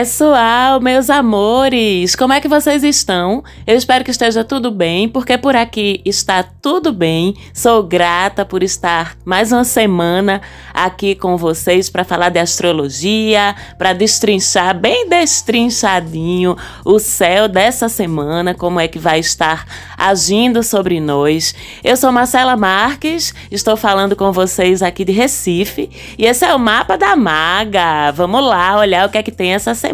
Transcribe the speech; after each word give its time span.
Pessoal, 0.00 0.80
meus 0.80 1.10
amores, 1.10 2.16
como 2.16 2.32
é 2.32 2.40
que 2.40 2.48
vocês 2.48 2.82
estão? 2.82 3.44
Eu 3.66 3.76
espero 3.76 4.02
que 4.02 4.10
esteja 4.10 4.42
tudo 4.42 4.70
bem, 4.70 5.06
porque 5.06 5.36
por 5.36 5.54
aqui 5.54 6.00
está 6.06 6.42
tudo 6.42 6.90
bem. 6.90 7.34
Sou 7.52 7.82
grata 7.82 8.46
por 8.46 8.62
estar 8.62 9.14
mais 9.26 9.52
uma 9.52 9.62
semana 9.62 10.40
aqui 10.72 11.14
com 11.14 11.36
vocês 11.36 11.90
para 11.90 12.02
falar 12.02 12.30
de 12.30 12.38
astrologia, 12.38 13.54
para 13.76 13.92
destrinchar 13.92 14.74
bem 14.74 15.06
destrinchadinho 15.06 16.56
o 16.82 16.98
céu 16.98 17.46
dessa 17.46 17.86
semana, 17.86 18.54
como 18.54 18.80
é 18.80 18.88
que 18.88 18.98
vai 18.98 19.20
estar 19.20 19.66
agindo 19.98 20.62
sobre 20.62 20.98
nós. 20.98 21.54
Eu 21.84 21.94
sou 21.94 22.10
Marcela 22.10 22.56
Marques, 22.56 23.34
estou 23.50 23.76
falando 23.76 24.16
com 24.16 24.32
vocês 24.32 24.82
aqui 24.82 25.04
de 25.04 25.12
Recife 25.12 25.90
e 26.16 26.24
esse 26.24 26.42
é 26.42 26.54
o 26.54 26.58
mapa 26.58 26.96
da 26.96 27.14
maga. 27.14 28.10
Vamos 28.12 28.42
lá 28.42 28.78
olhar 28.78 29.06
o 29.06 29.10
que 29.10 29.18
é 29.18 29.22
que 29.22 29.30
tem 29.30 29.52
essa 29.52 29.74
semana. 29.74 29.89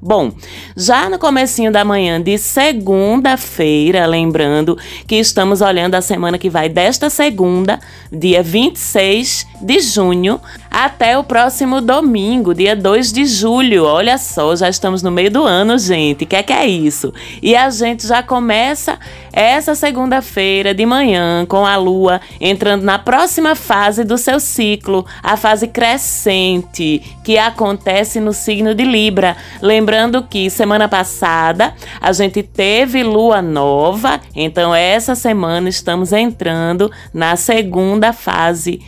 Bom, 0.00 0.32
já 0.76 1.08
no 1.08 1.18
comecinho 1.18 1.70
da 1.70 1.84
manhã 1.84 2.20
de 2.20 2.36
segunda-feira, 2.38 4.06
lembrando 4.06 4.76
que 5.06 5.16
estamos 5.16 5.60
olhando 5.60 5.94
a 5.94 6.00
semana 6.00 6.38
que 6.38 6.50
vai 6.50 6.68
desta 6.68 7.08
segunda, 7.08 7.78
dia 8.10 8.42
26 8.42 9.46
de 9.60 9.80
junho, 9.80 10.40
até 10.70 11.18
o 11.18 11.24
próximo 11.24 11.80
domingo, 11.80 12.54
dia 12.54 12.76
2 12.76 13.12
de 13.12 13.26
julho. 13.26 13.84
Olha 13.84 14.16
só, 14.18 14.54
já 14.54 14.68
estamos 14.68 15.02
no 15.02 15.10
meio 15.10 15.30
do 15.30 15.42
ano, 15.42 15.78
gente. 15.78 16.24
O 16.24 16.26
que 16.26 16.36
é 16.36 16.42
que 16.42 16.52
é 16.52 16.66
isso? 16.66 17.12
E 17.42 17.56
a 17.56 17.68
gente 17.70 18.06
já 18.06 18.22
começa 18.22 18.98
essa 19.32 19.74
segunda-feira 19.74 20.72
de 20.72 20.86
manhã 20.86 21.44
com 21.46 21.66
a 21.66 21.76
lua 21.76 22.20
entrando 22.40 22.82
na 22.82 22.98
próxima 22.98 23.54
fase 23.54 24.04
do 24.04 24.16
seu 24.16 24.38
ciclo, 24.38 25.04
a 25.22 25.36
fase 25.36 25.68
crescente, 25.68 27.02
que 27.24 27.36
acontece 27.36 28.20
no 28.20 28.32
signo 28.32 28.74
de 28.74 28.84
Libra. 28.84 29.08
Libra. 29.08 29.36
Lembrando 29.62 30.22
que 30.22 30.50
semana 30.50 30.88
passada 30.88 31.74
a 32.00 32.12
gente 32.12 32.42
teve 32.42 33.02
lua 33.02 33.40
nova, 33.40 34.20
então 34.34 34.74
essa 34.74 35.14
semana 35.14 35.68
estamos 35.68 36.12
entrando 36.12 36.90
na 37.12 37.36
segunda 37.36 38.12
fase 38.12 38.80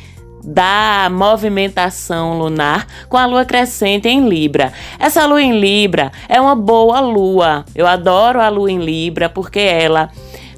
da 0.42 1.08
movimentação 1.10 2.38
lunar 2.38 2.86
com 3.08 3.16
a 3.16 3.26
lua 3.26 3.44
crescente 3.44 4.08
em 4.08 4.28
Libra. 4.28 4.72
Essa 4.98 5.26
lua 5.26 5.42
em 5.42 5.58
Libra 5.58 6.10
é 6.28 6.40
uma 6.40 6.54
boa 6.54 7.00
lua. 7.00 7.64
Eu 7.74 7.86
adoro 7.86 8.40
a 8.40 8.48
lua 8.48 8.70
em 8.70 8.78
Libra 8.78 9.28
porque 9.28 9.60
ela 9.60 10.10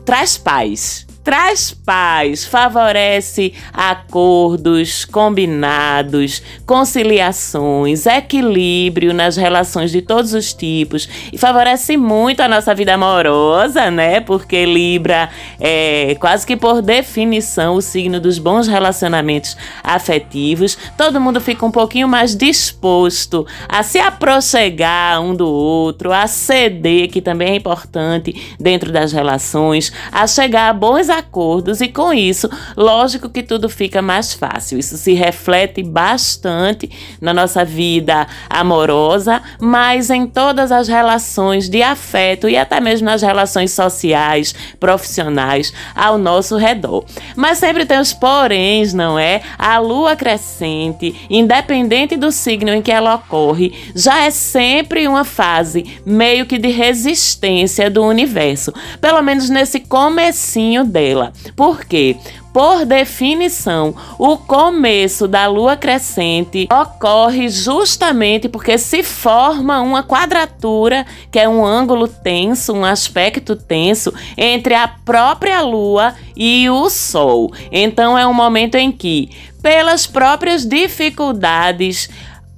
traz 0.05 0.37
paz 0.37 1.07
traz 1.23 1.73
paz, 1.73 2.45
favorece 2.45 3.53
acordos 3.73 5.05
combinados, 5.05 6.42
conciliações, 6.67 8.06
equilíbrio 8.06 9.14
nas 9.14 9.37
relações 9.37 9.91
de 9.91 10.03
todos 10.03 10.34
os 10.34 10.53
tipos 10.53 11.09
e 11.33 11.39
favorece 11.39 11.97
muito 11.97 12.41
a 12.41 12.48
nossa 12.48 12.75
vida 12.75 12.95
amorosa, 12.95 13.91
né? 13.91 14.20
Porque 14.20 14.64
Libra 14.64 15.29
é 15.61 16.17
quase 16.19 16.47
que 16.47 16.56
por 16.56 16.83
definição 16.83 17.77
o 17.77 17.83
signo 17.83 18.19
dos 18.19 18.39
bons 18.39 18.67
relacionamentos 18.67 19.57
afetivos. 19.83 20.77
Todo 20.97 21.20
mundo 21.20 21.41
fica 21.41 21.64
um 21.64 21.70
pouquinho 21.70 22.09
mais 22.09 22.36
disposto 22.36 23.47
a 23.69 23.83
se 23.83 23.98
aproxegar 23.98 25.20
um 25.20 25.34
do 25.34 25.48
outro, 25.48 26.12
a 26.12 26.27
ceder, 26.27 27.09
que 27.09 27.20
também 27.20 27.51
é 27.51 27.57
importante 27.57 28.55
dentro 28.59 28.91
das 28.91 29.12
relações, 29.12 29.92
a 30.11 30.27
chegar 30.27 30.68
a 30.68 30.73
bons 30.73 31.11
acordos 31.12 31.80
e 31.80 31.89
com 31.89 32.12
isso, 32.12 32.48
lógico 32.77 33.28
que 33.28 33.42
tudo 33.42 33.68
fica 33.68 34.00
mais 34.00 34.33
fácil. 34.33 34.78
Isso 34.78 34.96
se 34.96 35.12
reflete 35.12 35.83
bastante 35.83 36.90
na 37.20 37.34
nossa 37.34 37.64
vida 37.64 38.27
amorosa, 38.48 39.42
mas 39.61 40.11
em 40.11 40.27
todas 40.27 40.73
as 40.73 40.89
relações 40.89 41.68
de 41.68 41.83
afeto 41.83 42.48
e 42.48 42.56
até 42.56 42.80
mesmo 42.80 43.05
nas 43.05 43.23
relações 43.23 43.73
sociais, 43.73 44.55
profissionais 44.80 45.73
ao 45.95 46.17
nosso 46.17 46.56
redor. 46.56 47.05
Mas 47.36 47.58
sempre 47.58 47.84
tem 47.84 48.00
os 48.00 48.12
poréns, 48.12 48.94
não 48.94 49.18
é? 49.18 49.42
A 49.58 49.79
lua 49.79 50.17
crescente, 50.17 51.14
independente 51.29 52.17
do 52.17 52.33
signo 52.33 52.73
em 52.73 52.80
que 52.83 52.90
ela 52.90 53.14
ocorre, 53.14 53.92
já 53.94 54.24
é 54.24 54.30
sempre 54.30 55.06
uma 55.06 55.24
fase 55.24 56.00
meio 56.06 56.46
que 56.46 56.58
de 56.58 56.68
resistência 56.68 57.90
do 57.90 58.02
universo, 58.02 58.73
pelo 59.00 59.20
menos 59.23 59.50
nesse 59.50 59.80
comecinho 59.80 60.84
dela 60.84 61.02
dela. 61.02 61.33
Por 61.57 61.85
quê? 61.85 62.17
Por 62.52 62.85
definição, 62.85 63.95
o 64.18 64.36
começo 64.36 65.27
da 65.27 65.46
lua 65.46 65.74
crescente 65.74 66.68
ocorre 66.70 67.48
justamente 67.48 68.48
porque 68.48 68.77
se 68.77 69.02
forma 69.02 69.80
uma 69.80 70.02
quadratura, 70.02 71.07
que 71.30 71.39
é 71.39 71.48
um 71.48 71.64
ângulo 71.64 72.07
tenso, 72.07 72.74
um 72.74 72.85
aspecto 72.85 73.57
tenso, 73.57 74.12
entre 74.36 74.74
a 74.74 74.86
própria 74.86 75.62
lua 75.62 76.14
e 76.36 76.68
o 76.68 76.91
sol. 76.91 77.51
Então 77.70 78.18
é 78.18 78.27
um 78.27 78.35
momento 78.35 78.74
em 78.74 78.92
que, 78.92 79.30
pelas 79.62 80.07
próprias 80.07 80.67
dificuldades, 80.67 82.11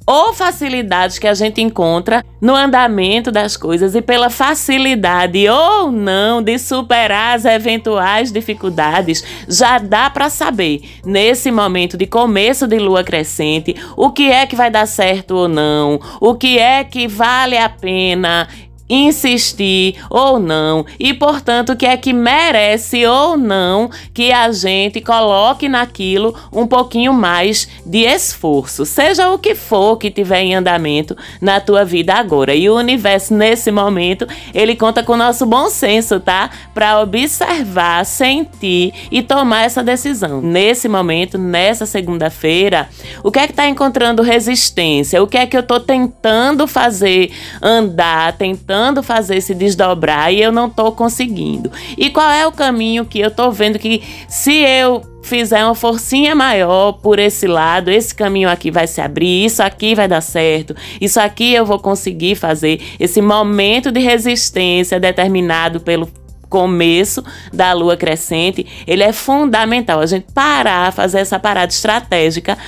ou 0.06 0.34
facilidades 0.34 1.19
que 1.19 1.26
a 1.26 1.34
gente 1.34 1.60
encontra 1.60 2.25
no 2.41 2.54
andamento 2.54 3.32
das 3.32 3.56
coisas 3.56 3.94
e 3.94 4.03
pela 4.03 4.28
facilidade 4.28 5.48
ou 5.48 5.91
não 5.91 6.42
de 6.42 6.59
superar 6.59 7.37
as 7.37 7.44
eventuais 7.44 8.31
dificuldades, 8.31 9.25
já 9.48 9.78
dá 9.78 10.10
para 10.10 10.28
saber 10.28 10.82
nesse 11.04 11.50
momento 11.50 11.97
de 11.97 12.06
começo 12.06 12.66
de 12.66 12.78
lua 12.78 13.03
crescente 13.03 13.75
o 13.97 14.10
que 14.10 14.31
é 14.31 14.47
que 14.47 14.56
vai 14.56 14.70
dar 14.70 14.87
certo 14.87 15.34
ou 15.34 15.48
não, 15.48 15.98
o 16.21 16.34
que 16.34 16.59
é 16.59 16.84
que 16.84 17.09
vale 17.09 17.56
a 17.56 17.69
pena 17.69 18.48
insistir 18.89 19.97
ou 20.11 20.39
não 20.39 20.84
e 20.99 21.15
portanto 21.15 21.72
o 21.72 21.77
que 21.77 21.87
é 21.87 21.97
que 21.97 22.12
merece 22.12 23.06
ou 23.06 23.37
não 23.37 23.91
que 24.12 24.31
a 24.31 24.53
gente 24.53 25.00
coloque 25.00 25.69
naquilo 25.69 26.34
um 26.53 26.67
pouquinho 26.67 27.12
mais 27.12 27.69
de 27.84 28.00
esforço, 28.00 28.84
seja 28.84 29.31
o 29.31 29.39
que 29.39 29.55
for 29.55 29.97
que 29.97 30.11
tiver 30.11 30.43
em 30.43 30.55
andamento 30.55 31.17
na 31.41 31.61
tua 31.61 31.84
vida 31.84 32.15
agora. 32.15 32.55
E 32.55 32.69
o 32.69 32.77
universo 32.77 33.34
nesse 33.34 33.71
momento, 33.71 34.27
ele 34.53 34.77
conta 34.77 35.03
com 35.03 35.12
o 35.12 35.16
nosso 35.16 35.47
bom 35.47 35.69
senso, 35.69 36.21
tá? 36.21 36.51
Para 36.75 37.01
observar, 37.01 38.05
sentir 38.05 38.93
e 39.11 39.22
tomar 39.22 39.62
essa 39.62 39.83
decisão. 39.83 40.41
Nesse 40.41 40.89
momento, 40.89 41.39
nessa 41.39 41.87
segunda-feira, 41.87 42.89
o 43.22 43.31
que 43.31 43.39
é 43.39 43.47
que 43.47 43.53
tá 43.53 43.66
encontrando 43.66 44.22
resistência? 44.22 45.22
O 45.22 45.27
que 45.27 45.39
é 45.39 45.47
que 45.47 45.56
eu 45.56 45.62
tô 45.62 45.81
tentando 45.81 46.66
fazer 46.66 47.33
andar, 47.62 48.33
tentando 48.37 48.74
tentando 48.75 49.05
fazer 49.05 49.41
se 49.41 49.55
desdobrar 49.55 50.33
e 50.33 50.43
eu 50.43 50.51
não 50.51 50.69
tô 50.69 50.91
conseguindo. 50.91 51.71
E 51.97 52.11
qual 52.11 52.29
é 52.29 52.45
o 52.45 52.51
caminho 52.51 53.05
que 53.05 53.21
eu 53.21 53.31
tô 53.31 53.49
vendo 53.53 53.79
que 53.79 54.03
se 54.29 54.53
eu 54.53 55.01
fizer 55.23 55.65
uma 55.65 55.77
forcinha 55.77 56.35
maior 56.35 56.93
por 56.95 57.21
esse 57.21 57.47
lado, 57.47 57.89
esse 57.89 58.13
caminho 58.13 58.51
aqui 58.51 58.73
vai 58.73 58.89
se 58.89 59.01
abrir, 59.01 59.45
isso 59.45 59.63
aqui 59.63 59.95
vai 59.95 60.09
dar 60.09 60.21
certo, 60.21 60.75
isso 61.01 61.21
aqui 61.21 61.55
eu 61.55 61.65
vou 61.65 61.79
conseguir 61.79 62.34
fazer. 62.34 62.81
Esse 62.99 63.23
momento 63.23 63.93
de 63.93 64.01
resistência 64.01 64.99
determinado 64.99 65.79
pelo 65.79 66.09
começo 66.49 67.25
da 67.53 67.73
lua 67.73 67.97
crescente, 67.97 68.67
ele 68.87 69.03
é 69.03 69.13
fundamental. 69.13 70.01
A 70.01 70.07
gente 70.07 70.27
parar, 70.33 70.93
fazer 70.93 71.19
essa 71.19 71.39
parada 71.39 71.73
estratégica 71.73 72.59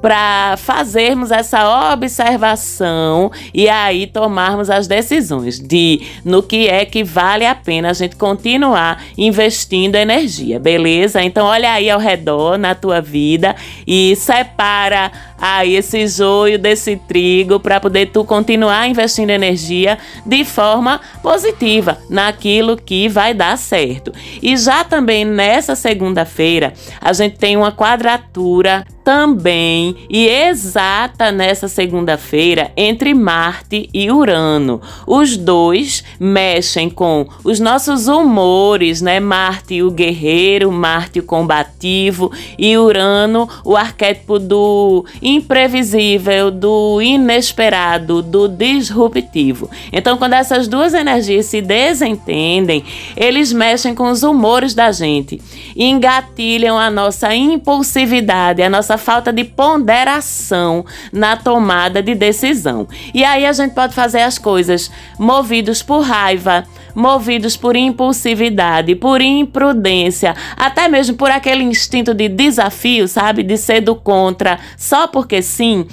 para 0.00 0.56
fazermos 0.56 1.30
essa 1.30 1.92
observação 1.92 3.30
e 3.52 3.68
aí 3.68 4.06
tomarmos 4.06 4.70
as 4.70 4.86
decisões 4.86 5.58
de 5.58 6.00
no 6.24 6.42
que 6.42 6.68
é 6.68 6.84
que 6.84 7.04
vale 7.04 7.44
a 7.44 7.54
pena 7.54 7.90
a 7.90 7.92
gente 7.92 8.16
continuar 8.16 9.02
investindo 9.16 9.96
energia, 9.96 10.58
beleza? 10.58 11.22
Então 11.22 11.46
olha 11.46 11.72
aí 11.72 11.90
ao 11.90 12.00
redor 12.00 12.56
na 12.56 12.74
tua 12.74 13.00
vida 13.00 13.54
e 13.86 14.16
separa 14.16 15.12
aí 15.40 15.76
esse 15.76 16.06
joio 16.06 16.58
desse 16.58 16.96
trigo 16.96 17.58
para 17.58 17.80
poder 17.80 18.06
tu 18.06 18.24
continuar 18.24 18.88
investindo 18.88 19.30
energia 19.30 19.98
de 20.26 20.44
forma 20.44 21.00
positiva 21.22 21.98
naquilo 22.08 22.76
que 22.76 23.08
vai 23.08 23.32
dar 23.32 23.56
certo. 23.56 24.12
E 24.42 24.56
já 24.56 24.84
também 24.84 25.24
nessa 25.24 25.74
segunda-feira 25.74 26.72
a 27.00 27.12
gente 27.12 27.38
tem 27.38 27.56
uma 27.56 27.72
quadratura 27.72 28.84
também 29.10 29.96
e 30.08 30.28
exata 30.28 31.32
nessa 31.32 31.68
segunda-feira 31.68 32.70
entre 32.76 33.14
Marte 33.14 33.88
e 33.92 34.10
Urano. 34.10 34.80
Os 35.06 35.36
dois 35.36 36.04
mexem 36.18 36.90
com 36.90 37.26
os 37.42 37.58
nossos 37.58 38.06
humores, 38.06 39.00
né? 39.00 39.18
Marte 39.18 39.82
o 39.82 39.90
guerreiro, 39.90 40.70
Marte 40.70 41.18
o 41.18 41.24
combativo 41.24 42.30
e 42.58 42.76
Urano 42.76 43.48
o 43.64 43.76
arquétipo 43.76 44.38
do 44.38 45.04
imprevisível, 45.36 46.50
do 46.50 47.00
inesperado, 47.00 48.22
do 48.22 48.48
disruptivo. 48.48 49.70
Então, 49.92 50.16
quando 50.16 50.34
essas 50.34 50.68
duas 50.68 50.94
energias 50.94 51.46
se 51.46 51.60
desentendem, 51.60 52.84
eles 53.16 53.52
mexem 53.52 53.94
com 53.94 54.10
os 54.10 54.22
humores 54.22 54.74
da 54.74 54.92
gente, 54.92 55.40
engatilham 55.76 56.78
a 56.78 56.90
nossa 56.90 57.34
impulsividade, 57.34 58.62
a 58.62 58.70
nossa 58.70 58.98
falta 58.98 59.32
de 59.32 59.44
ponderação 59.44 60.84
na 61.12 61.36
tomada 61.36 62.02
de 62.02 62.14
decisão. 62.14 62.86
E 63.14 63.24
aí 63.24 63.46
a 63.46 63.52
gente 63.52 63.74
pode 63.74 63.94
fazer 63.94 64.20
as 64.20 64.38
coisas 64.38 64.90
movidos 65.18 65.82
por 65.82 66.00
raiva, 66.00 66.64
movidos 66.94 67.56
por 67.56 67.76
impulsividade, 67.76 68.94
por 68.94 69.20
imprudência, 69.20 70.34
até 70.56 70.88
mesmo 70.88 71.16
por 71.16 71.30
aquele 71.30 71.62
instinto 71.62 72.14
de 72.14 72.28
desafio, 72.28 73.06
sabe? 73.06 73.42
De 73.42 73.56
ser 73.56 73.80
do 73.80 73.94
contra, 73.94 74.58
só 74.76 75.06
porque 75.06 75.42
sim. 75.42 75.86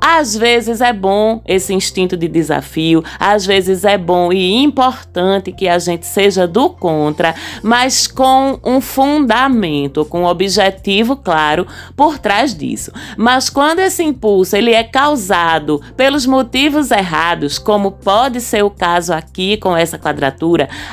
Às 0.00 0.36
vezes 0.36 0.80
é 0.80 0.92
bom 0.92 1.40
esse 1.46 1.72
instinto 1.72 2.16
de 2.16 2.28
desafio, 2.28 3.04
às 3.18 3.46
vezes 3.46 3.84
é 3.84 3.96
bom 3.96 4.32
e 4.32 4.62
importante 4.62 5.52
que 5.52 5.68
a 5.68 5.78
gente 5.78 6.06
seja 6.06 6.46
do 6.46 6.70
contra, 6.70 7.34
mas 7.62 8.06
com 8.06 8.58
um 8.64 8.80
fundamento, 8.80 10.04
com 10.04 10.22
um 10.22 10.26
objetivo 10.26 11.16
claro 11.16 11.66
por 11.96 12.18
trás 12.18 12.54
disso. 12.54 12.92
Mas 13.16 13.48
quando 13.48 13.78
esse 13.78 14.02
impulso 14.02 14.56
ele 14.56 14.72
é 14.72 14.82
causado 14.82 15.80
pelos 15.96 16.26
motivos 16.26 16.90
errados, 16.90 17.58
como 17.58 17.92
pode 17.92 18.40
ser 18.40 18.64
o 18.64 18.70
caso 18.70 19.12
aqui 19.12 19.56
com 19.56 19.76
essa 19.76 19.98
quadratura, 19.98 20.41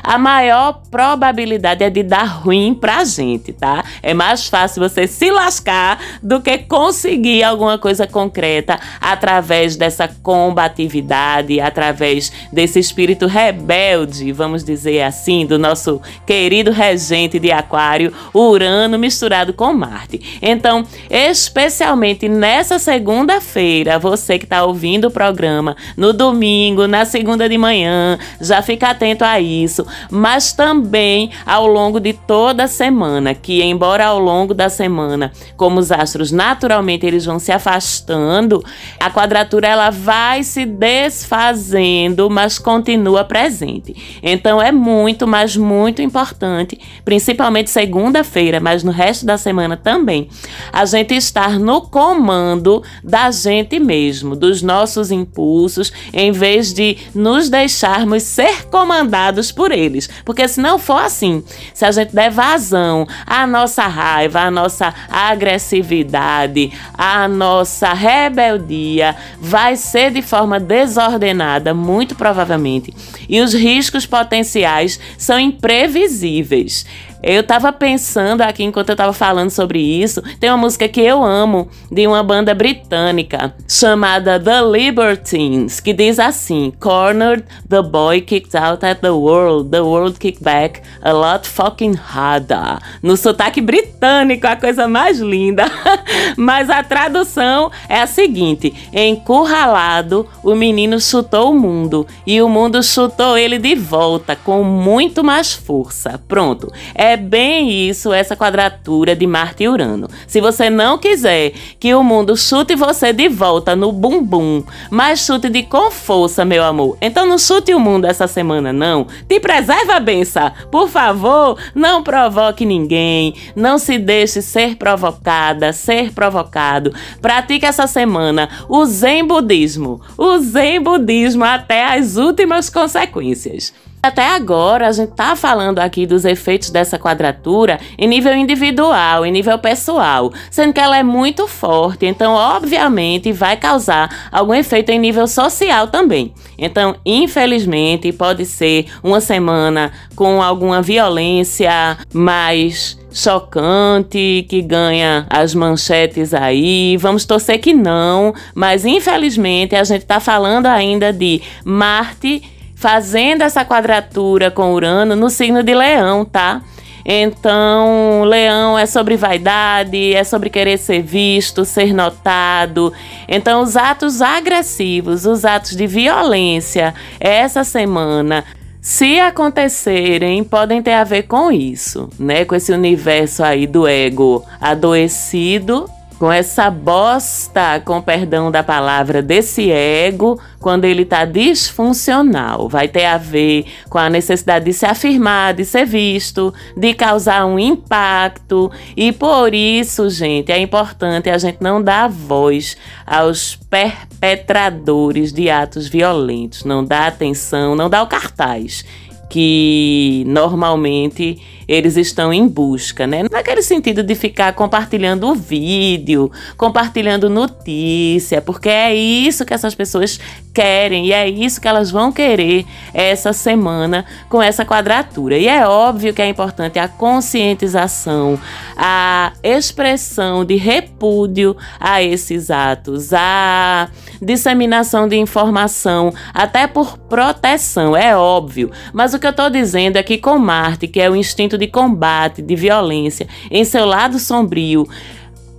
a 0.04 0.18
maior 0.18 0.82
probabilidade 0.92 1.84
é 1.84 1.90
de 1.90 2.04
dar 2.04 2.26
ruim 2.26 2.74
pra 2.74 3.04
gente, 3.04 3.52
tá? 3.52 3.84
É 4.04 4.14
mais 4.14 4.48
fácil 4.48 4.82
você 4.88 5.08
se 5.08 5.32
lascar 5.32 6.00
do 6.22 6.42
que 6.42 6.58
conseguir 6.60 7.44
alguma 7.44 7.78
coisa 7.78 8.06
concreta 8.06 8.80
através 9.02 9.76
dessa 9.76 10.08
combatividade, 10.22 11.60
através 11.60 12.32
desse 12.52 12.80
espírito 12.80 13.26
rebelde, 13.26 14.32
vamos 14.32 14.64
dizer 14.64 15.02
assim, 15.02 15.46
do 15.46 15.58
nosso 15.58 16.02
querido 16.26 16.72
regente 16.72 17.40
de 17.40 17.52
Aquário, 17.52 18.14
Urano 18.34 18.98
misturado 18.98 19.54
com 19.54 19.74
Marte. 19.74 20.40
Então, 20.42 20.86
especialmente 21.10 22.28
nessa 22.28 22.78
segunda-feira, 22.78 23.98
você 23.98 24.38
que 24.38 24.46
está 24.46 24.64
ouvindo 24.64 25.08
o 25.08 25.12
programa, 25.12 25.76
no 25.96 26.14
domingo, 26.14 26.88
na 26.88 27.06
segunda 27.06 27.48
de 27.48 27.58
manhã, 27.58 28.18
já 28.40 28.62
fica 28.62 28.90
atento 28.90 29.24
a 29.24 29.39
isso, 29.40 29.86
mas 30.10 30.52
também 30.52 31.32
ao 31.46 31.66
longo 31.68 32.00
de 32.00 32.14
toda 32.14 32.66
a 32.66 32.68
semana, 32.68 33.34
que 33.34 33.62
embora 33.62 34.06
ao 34.06 34.20
longo 34.20 34.54
da 34.54 34.70
semana, 34.70 35.32
como 35.56 35.80
os 35.80 35.92
astros 35.92 36.32
naturalmente 36.32 37.06
eles 37.06 37.26
vão 37.26 37.40
se 37.40 37.52
afastando, 37.52 38.64
a 39.00 39.10
quadratura 39.10 39.68
ela 39.68 39.90
vai 39.90 40.44
se 40.44 40.66
desfazendo, 40.66 42.30
mas 42.30 42.60
continua 42.60 43.24
presente. 43.24 44.20
Então 44.22 44.62
é 44.62 44.72
muito, 44.72 45.28
mas 45.28 45.56
muito 45.56 46.02
importante, 46.02 46.80
principalmente 47.04 47.70
segunda-feira, 47.70 48.60
mas 48.60 48.84
no 48.84 48.92
resto 48.92 49.26
da 49.26 49.38
semana 49.38 49.78
também, 49.78 50.30
a 50.72 50.86
gente 50.86 51.16
estar 51.16 51.60
no 51.60 51.82
comando 51.82 52.84
da 53.04 53.32
gente 53.32 53.80
mesmo, 53.80 54.36
dos 54.36 54.62
nossos 54.62 55.12
impulsos, 55.12 55.92
em 56.14 56.32
vez 56.32 56.74
de 56.74 56.98
nos 57.14 57.50
deixarmos 57.50 58.24
ser 58.24 58.66
comandados 58.68 59.29
por 59.52 59.72
eles. 59.72 60.10
Porque 60.24 60.48
se 60.48 60.60
não 60.60 60.78
for 60.80 61.02
assim, 61.02 61.44
se 61.74 61.86
a 61.86 61.92
gente 61.92 62.16
der 62.16 62.30
vazão 62.30 63.08
à 63.26 63.46
nossa 63.46 63.88
raiva, 63.88 64.42
à 64.42 64.52
nossa 64.52 64.94
agressividade, 65.10 66.72
à 66.94 67.28
nossa 67.28 67.94
rebeldia, 67.94 69.16
vai 69.40 69.76
ser 69.76 70.12
de 70.12 70.22
forma 70.22 70.60
desordenada, 70.60 71.74
muito 71.74 72.16
provavelmente. 72.16 72.94
E 73.28 73.42
os 73.42 73.54
riscos 73.54 74.06
potenciais 74.06 75.00
são 75.18 75.40
imprevisíveis. 75.40 76.86
Eu 77.22 77.44
tava 77.44 77.72
pensando 77.74 78.42
aqui 78.42 78.64
enquanto 78.64 78.90
eu 78.90 78.96
tava 78.96 79.12
falando 79.12 79.50
sobre 79.50 79.80
isso. 79.80 80.22
Tem 80.40 80.50
uma 80.50 80.58
música 80.58 80.88
que 80.88 81.02
eu 81.02 81.24
amo 81.24 81.68
de 81.92 82.08
uma 82.08 82.24
banda 82.24 82.54
britânica 82.54 83.54
chamada 83.68 84.40
The 84.40 84.62
Libertines, 84.62 85.80
que 85.82 85.92
diz 85.92 86.18
assim: 86.18 86.72
Cornered, 86.80 87.44
the 87.68 87.82
boy 87.82 88.22
kicked 88.22 88.56
out 88.56 88.86
at 88.86 89.02
the 89.02 89.12
world, 89.12 89.70
the 89.70 89.82
world 89.82 90.18
kicked 90.18 90.44
back 90.44 90.82
a 91.02 91.12
lot 91.12 91.46
fucking 91.46 91.96
harder. 91.96 92.80
No 93.04 93.18
sotaque 93.18 93.60
britânico, 93.60 94.48
a 94.48 94.56
coisa 94.56 94.88
mais 94.88 95.20
linda. 95.20 95.66
Mas 96.38 96.70
a 96.70 96.84
tradução 96.84 97.70
é 97.90 98.00
a 98.02 98.08
seguinte: 98.08 98.74
encurralado, 98.94 100.26
o 100.42 100.56
menino 100.56 101.00
chutou 101.02 101.52
o 101.52 101.60
mundo 101.60 102.08
e 102.26 102.42
o 102.42 102.48
mundo 102.48 102.82
chutou 102.82 103.38
ele 103.38 103.58
de 103.58 103.76
volta 103.76 104.38
com 104.38 104.64
muito 104.64 105.22
mais 105.22 105.54
força. 105.54 106.22
Pronto. 106.28 106.72
É 106.96 107.09
é 107.10 107.18
bem 107.18 107.90
isso, 107.90 108.14
essa 108.14 108.36
quadratura 108.36 109.16
de 109.16 109.26
Marte 109.26 109.64
e 109.64 109.68
Urano. 109.68 110.08
Se 110.28 110.40
você 110.40 110.70
não 110.70 110.98
quiser 111.00 111.54
que 111.80 111.92
o 111.96 112.04
mundo 112.04 112.38
chute 112.38 112.76
você 112.76 113.12
de 113.12 113.28
volta 113.28 113.76
no 113.76 113.92
bumbum, 113.92 114.64
mas 114.92 115.26
chute 115.26 115.50
de 115.50 115.64
com 115.64 115.90
força, 115.90 116.46
meu 116.46 116.64
amor, 116.64 116.98
então 117.02 117.26
não 117.26 117.40
chute 117.40 117.74
o 117.74 117.80
mundo 117.80 118.06
essa 118.06 118.28
semana, 118.28 118.72
não. 118.72 119.08
Te 119.28 119.40
preserva, 119.40 120.00
benção. 120.00 120.52
Por 120.72 120.88
favor, 120.88 121.58
não 121.74 122.04
provoque 122.04 122.64
ninguém. 122.64 123.34
Não 123.56 123.80
se 123.80 123.98
deixe 123.98 124.40
ser 124.42 124.76
provocada, 124.76 125.74
ser 125.74 126.14
provocado. 126.14 126.94
Pratique 127.20 127.66
essa 127.66 127.88
semana 127.88 128.48
o 128.70 128.86
Zen 128.86 129.26
Budismo. 129.26 130.00
O 130.16 130.38
Zen 130.38 130.80
Budismo 130.80 131.44
até 131.44 131.86
as 131.86 132.18
últimas 132.18 132.70
consequências. 132.70 133.74
Até 134.02 134.30
agora, 134.30 134.88
a 134.88 134.92
gente 134.94 135.12
tá 135.12 135.36
falando 135.36 135.80
aqui 135.80 136.06
dos 136.06 136.24
efeitos 136.24 136.70
dessa 136.70 136.98
quadratura 136.98 137.78
em 137.98 138.08
nível 138.08 138.34
individual, 138.34 139.26
em 139.26 139.32
nível 139.32 139.60
pessoal, 139.60 140.32
sendo 140.50 140.72
que 140.72 140.80
ela 140.80 140.98
é 140.98 141.04
muito 141.04 141.46
forte, 141.48 142.06
então, 142.06 142.34
obviamente, 142.34 143.34
vai 143.34 143.58
causar 143.58 144.30
algum 144.32 144.54
efeito 144.54 144.90
em 144.90 145.00
nível 145.00 145.28
social 145.28 145.88
também. 145.88 146.34
Então, 146.58 146.96
infelizmente, 147.06 148.14
pode 148.14 148.46
ser 148.46 148.86
uma 149.04 149.20
semana 149.20 149.92
com 150.16 150.42
alguma 150.42 150.82
violência 150.82 151.98
mais 152.14 152.98
chocante 153.12 154.46
que 154.48 154.62
ganha 154.62 155.26
as 155.30 155.54
manchetes 155.54 156.34
aí. 156.34 156.96
Vamos 156.98 157.26
torcer 157.26 157.60
que 157.60 157.74
não, 157.74 158.34
mas 158.56 158.86
infelizmente 158.86 159.76
a 159.76 159.84
gente 159.84 160.04
está 160.04 160.20
falando 160.20 160.68
ainda 160.68 161.12
de 161.12 161.42
Marte 161.66 162.59
fazendo 162.80 163.42
essa 163.42 163.66
quadratura 163.66 164.50
com 164.50 164.74
Urano 164.74 165.14
no 165.14 165.30
signo 165.30 165.62
de 165.62 165.74
Leão, 165.74 166.24
tá? 166.24 166.62
Então, 167.06 168.24
Leão 168.24 168.78
é 168.80 168.86
sobre 168.86 169.18
vaidade, 169.18 170.14
é 170.14 170.24
sobre 170.24 170.50
querer 170.50 170.78
ser 170.78 171.02
visto, 171.02 171.66
ser 171.66 171.94
notado. 171.94 172.94
Então, 173.28 173.62
os 173.62 173.76
atos 173.76 174.22
agressivos, 174.22 175.26
os 175.26 175.44
atos 175.44 175.76
de 175.76 175.88
violência 175.88 176.94
essa 177.20 177.66
semana, 177.66 178.46
se 178.82 179.20
acontecerem, 179.20 180.42
podem 180.44 180.82
ter 180.82 180.94
a 180.94 181.04
ver 181.04 181.24
com 181.24 181.52
isso, 181.52 182.10
né? 182.18 182.46
Com 182.46 182.56
esse 182.56 182.72
universo 182.72 183.44
aí 183.44 183.68
do 183.68 183.86
ego 183.86 184.46
adoecido 184.62 185.90
com 186.20 186.30
essa 186.30 186.70
bosta, 186.70 187.82
com 187.86 188.02
perdão 188.02 188.52
da 188.52 188.62
palavra, 188.62 189.22
desse 189.22 189.72
ego, 189.72 190.38
quando 190.60 190.84
ele 190.84 191.04
está 191.04 191.24
disfuncional. 191.24 192.68
Vai 192.68 192.90
ter 192.90 193.06
a 193.06 193.18
ver 193.18 193.66
com 193.90 193.98
a 193.98 194.10
necessidade 194.10 194.66
de 194.66 194.74
se 194.74 194.86
afirmar, 194.86 195.54
de 195.54 195.64
ser 195.64 195.86
visto, 195.86 196.54
de 196.76 196.94
causar 196.94 197.46
um 197.46 197.58
impacto. 197.58 198.70
E 198.98 199.14
por 199.14 199.54
isso, 199.54 200.10
gente, 200.10 200.52
é 200.52 200.60
importante 200.60 201.30
a 201.30 201.38
gente 201.38 201.60
não 201.62 201.82
dar 201.82 202.10
voz 202.10 202.76
aos 203.08 203.56
perpetradores 203.56 205.32
de 205.32 205.50
atos 205.50 205.88
violentos, 205.88 206.66
não 206.66 206.84
dar 206.84 207.08
atenção, 207.08 207.76
não 207.76 207.90
dar 207.90 208.04
o 208.04 208.08
cartaz 208.08 208.84
que 209.30 210.24
normalmente 210.26 211.40
eles 211.70 211.98
estão 211.98 212.34
em 212.34 212.48
busca, 212.48 213.06
né? 213.06 213.24
Naquele 213.30 213.62
sentido 213.62 214.02
de 214.02 214.16
ficar 214.16 214.54
compartilhando 214.54 215.28
o 215.28 215.36
vídeo, 215.36 216.32
compartilhando 216.58 217.30
notícia, 217.30 218.42
porque 218.42 218.70
é 218.70 218.96
isso 218.96 219.46
que 219.46 219.54
essas 219.54 219.76
pessoas 219.76 220.20
querem 220.52 221.06
e 221.06 221.14
é 221.14 221.30
isso 221.30 221.62
que 221.62 221.68
elas 221.68 221.92
vão 221.92 222.12
querer 222.12 222.66
essa 222.92 223.34
semana 223.34 224.04
com 224.28 224.42
essa 224.42 224.66
quadratura. 224.66 225.38
E 225.38 225.48
é 225.48 225.68
óbvio 225.68 226.12
que 226.12 226.24
é 226.24 226.28
importante 226.28 226.80
a 226.80 226.88
conscientização, 226.88 228.40
a 228.76 229.34
expressão 229.44 230.44
de 230.44 230.56
repúdio 230.56 231.56
a 231.80 232.02
esses 232.02 232.50
atos, 232.50 233.14
a 233.14 233.90
disseminação 234.20 235.08
de 235.08 235.18
informação, 235.18 236.12
até 236.34 236.66
por 236.66 236.98
proteção, 236.98 237.96
é 237.96 238.18
óbvio. 238.18 238.72
Mas 238.92 239.14
o 239.14 239.20
que 239.20 239.28
eu 239.28 239.32
estou 239.32 239.52
dizendo 239.52 239.98
é 239.98 240.04
que 240.04 240.18
com 240.18 240.40
Marte, 240.40 240.88
que 240.88 241.00
é 241.00 241.08
o 241.08 241.16
instinto 241.16 241.59
de 241.60 241.68
combate, 241.68 242.42
de 242.42 242.56
violência, 242.56 243.28
em 243.52 243.64
seu 243.64 243.86
lado 243.86 244.18
sombrio, 244.18 244.88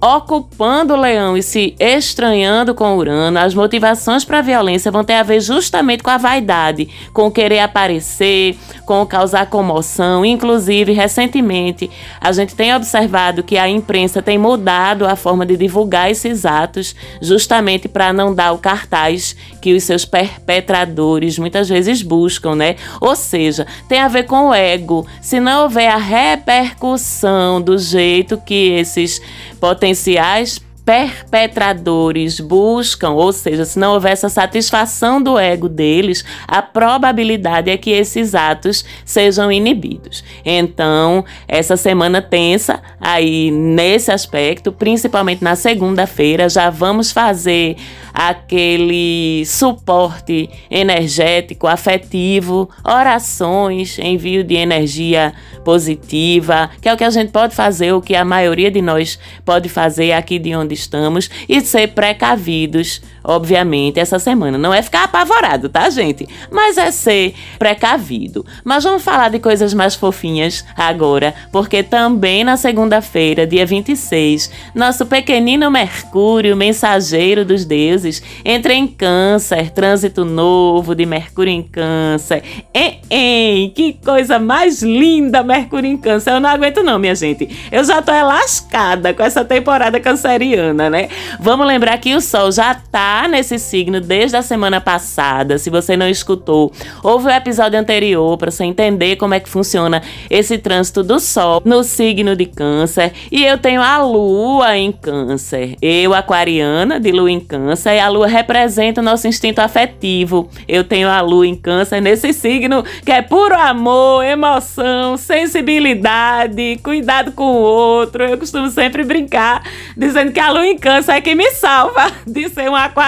ocupando 0.00 0.94
o 0.94 1.00
leão 1.00 1.36
e 1.36 1.42
se 1.42 1.74
estranhando 1.78 2.74
com 2.74 2.96
Urano, 2.96 3.38
as 3.38 3.54
motivações 3.54 4.24
para 4.24 4.38
a 4.38 4.42
violência 4.42 4.90
vão 4.90 5.04
ter 5.04 5.14
a 5.14 5.22
ver 5.22 5.40
justamente 5.40 6.02
com 6.02 6.08
a 6.10 6.16
vaidade, 6.16 6.88
com 7.12 7.30
querer 7.30 7.60
aparecer, 7.60 8.56
com 8.86 9.04
causar 9.04 9.46
comoção. 9.46 10.24
Inclusive, 10.24 10.92
recentemente, 10.92 11.90
a 12.20 12.32
gente 12.32 12.54
tem 12.54 12.74
observado 12.74 13.42
que 13.42 13.58
a 13.58 13.68
imprensa 13.68 14.22
tem 14.22 14.38
mudado 14.38 15.06
a 15.06 15.14
forma 15.16 15.44
de 15.44 15.56
divulgar 15.56 16.10
esses 16.10 16.46
atos, 16.46 16.96
justamente 17.20 17.86
para 17.86 18.12
não 18.12 18.34
dar 18.34 18.52
o 18.52 18.58
cartaz 18.58 19.36
que 19.60 19.74
os 19.74 19.84
seus 19.84 20.06
perpetradores 20.06 21.38
muitas 21.38 21.68
vezes 21.68 22.02
buscam, 22.02 22.54
né? 22.54 22.76
Ou 23.00 23.14
seja, 23.14 23.66
tem 23.86 24.00
a 24.00 24.08
ver 24.08 24.24
com 24.24 24.48
o 24.48 24.54
ego. 24.54 25.06
Se 25.20 25.38
não 25.38 25.64
houver 25.64 25.88
a 25.88 25.96
repercussão 25.96 27.60
do 27.60 27.76
jeito 27.76 28.38
que 28.38 28.70
esses 28.70 29.20
potenciais 29.60 30.60
perpetradores 30.84 32.40
buscam, 32.40 33.10
ou 33.10 33.32
seja, 33.32 33.64
se 33.64 33.78
não 33.78 33.92
houver 33.92 34.12
essa 34.12 34.28
satisfação 34.28 35.22
do 35.22 35.38
ego 35.38 35.68
deles, 35.68 36.24
a 36.48 36.60
probabilidade 36.60 37.70
é 37.70 37.76
que 37.76 37.90
esses 37.90 38.34
atos 38.34 38.84
sejam 39.04 39.52
inibidos. 39.52 40.24
Então, 40.44 41.24
essa 41.46 41.76
semana 41.76 42.20
tensa 42.20 42.82
aí 43.00 43.52
nesse 43.52 44.10
aspecto, 44.10 44.72
principalmente 44.72 45.44
na 45.44 45.54
segunda-feira, 45.54 46.48
já 46.48 46.70
vamos 46.70 47.12
fazer 47.12 47.76
aquele 48.22 49.44
suporte 49.46 50.50
energético, 50.70 51.66
afetivo, 51.66 52.68
orações, 52.84 53.98
envio 53.98 54.44
de 54.44 54.56
energia 54.56 55.32
positiva, 55.64 56.68
que 56.82 56.88
é 56.90 56.92
o 56.92 56.98
que 56.98 57.04
a 57.04 57.08
gente 57.08 57.32
pode 57.32 57.54
fazer, 57.54 57.94
o 57.94 58.02
que 58.02 58.14
a 58.14 58.22
maioria 58.22 58.70
de 58.70 58.82
nós 58.82 59.18
pode 59.42 59.70
fazer 59.70 60.12
aqui 60.12 60.38
de 60.38 60.54
onde 60.54 60.74
estamos 60.74 61.30
e 61.48 61.62
ser 61.62 61.94
precavidos, 61.94 63.00
obviamente, 63.22 63.98
essa 63.98 64.18
semana. 64.18 64.56
Não 64.56 64.72
é 64.72 64.82
ficar 64.82 65.04
apavorado, 65.04 65.68
tá, 65.68 65.88
gente? 65.90 66.28
Mas 66.50 66.78
é 66.78 66.90
ser 66.90 67.34
precavido. 67.58 68.44
Mas 68.64 68.84
vamos 68.84 69.02
falar 69.02 69.30
de 69.30 69.38
coisas 69.38 69.74
mais 69.74 69.94
fofinhas 69.94 70.64
agora, 70.76 71.34
porque 71.52 71.82
também 71.82 72.44
na 72.44 72.56
segunda-feira, 72.56 73.46
dia 73.46 73.66
26, 73.66 74.50
nosso 74.74 75.06
pequenino 75.06 75.70
Mercúrio, 75.70 76.56
mensageiro 76.56 77.44
dos 77.44 77.64
deuses, 77.64 78.22
entra 78.44 78.72
em 78.72 78.86
Câncer, 78.86 79.70
trânsito 79.70 80.24
novo 80.24 80.94
de 80.94 81.06
Mercúrio 81.06 81.52
em 81.52 81.62
Câncer. 81.62 82.42
Hein, 82.74 83.00
hein, 83.10 83.72
que 83.74 83.94
coisa 83.94 84.38
mais 84.38 84.82
linda, 84.82 85.42
Mercúrio 85.42 85.90
em 85.90 85.96
Câncer. 85.96 86.32
Eu 86.32 86.40
não 86.40 86.50
aguento 86.50 86.82
não, 86.82 86.98
minha 86.98 87.14
gente. 87.14 87.68
Eu 87.70 87.84
já 87.84 88.00
tô 88.00 88.12
lascada 88.12 89.14
com 89.14 89.22
essa 89.22 89.44
temporada 89.44 89.98
canceriana, 89.98 90.90
né? 90.90 91.08
Vamos 91.38 91.66
lembrar 91.66 91.98
que 91.98 92.14
o 92.14 92.20
Sol 92.20 92.52
já 92.52 92.74
tá 92.74 93.09
nesse 93.28 93.58
signo 93.58 94.00
desde 94.00 94.36
a 94.36 94.42
semana 94.42 94.80
passada. 94.80 95.58
Se 95.58 95.68
você 95.68 95.96
não 95.96 96.08
escutou, 96.08 96.72
ouve 97.02 97.26
o 97.26 97.30
episódio 97.30 97.78
anterior 97.78 98.38
para 98.38 98.50
você 98.50 98.64
entender 98.64 99.16
como 99.16 99.34
é 99.34 99.40
que 99.40 99.48
funciona 99.48 100.00
esse 100.30 100.56
trânsito 100.58 101.02
do 101.02 101.18
Sol 101.18 101.60
no 101.64 101.82
signo 101.82 102.36
de 102.36 102.46
Câncer. 102.46 103.12
E 103.30 103.44
eu 103.44 103.58
tenho 103.58 103.82
a 103.82 103.98
Lua 103.98 104.78
em 104.78 104.92
Câncer. 104.92 105.76
Eu, 105.82 106.14
aquariana, 106.14 107.00
de 107.00 107.10
Lua 107.10 107.30
em 107.30 107.40
Câncer, 107.40 107.96
e 107.96 108.00
a 108.00 108.08
Lua 108.08 108.28
representa 108.28 109.00
o 109.00 109.04
nosso 109.04 109.26
instinto 109.26 109.58
afetivo. 109.58 110.48
Eu 110.68 110.84
tenho 110.84 111.08
a 111.08 111.20
Lua 111.20 111.46
em 111.46 111.56
Câncer 111.56 112.00
nesse 112.00 112.32
signo 112.32 112.84
que 113.04 113.10
é 113.10 113.22
puro 113.22 113.56
amor, 113.56 114.24
emoção, 114.24 115.16
sensibilidade, 115.16 116.78
cuidado 116.82 117.32
com 117.32 117.44
o 117.44 117.60
outro. 117.60 118.22
Eu 118.22 118.38
costumo 118.38 118.70
sempre 118.70 119.02
brincar 119.02 119.62
dizendo 119.96 120.32
que 120.32 120.40
a 120.40 120.50
lua 120.50 120.66
em 120.66 120.78
câncer 120.78 121.12
é 121.12 121.20
que 121.20 121.34
me 121.34 121.50
salva 121.50 122.10
de 122.26 122.48
ser 122.48 122.68
uma 122.68 122.84
aquariana 122.84 122.99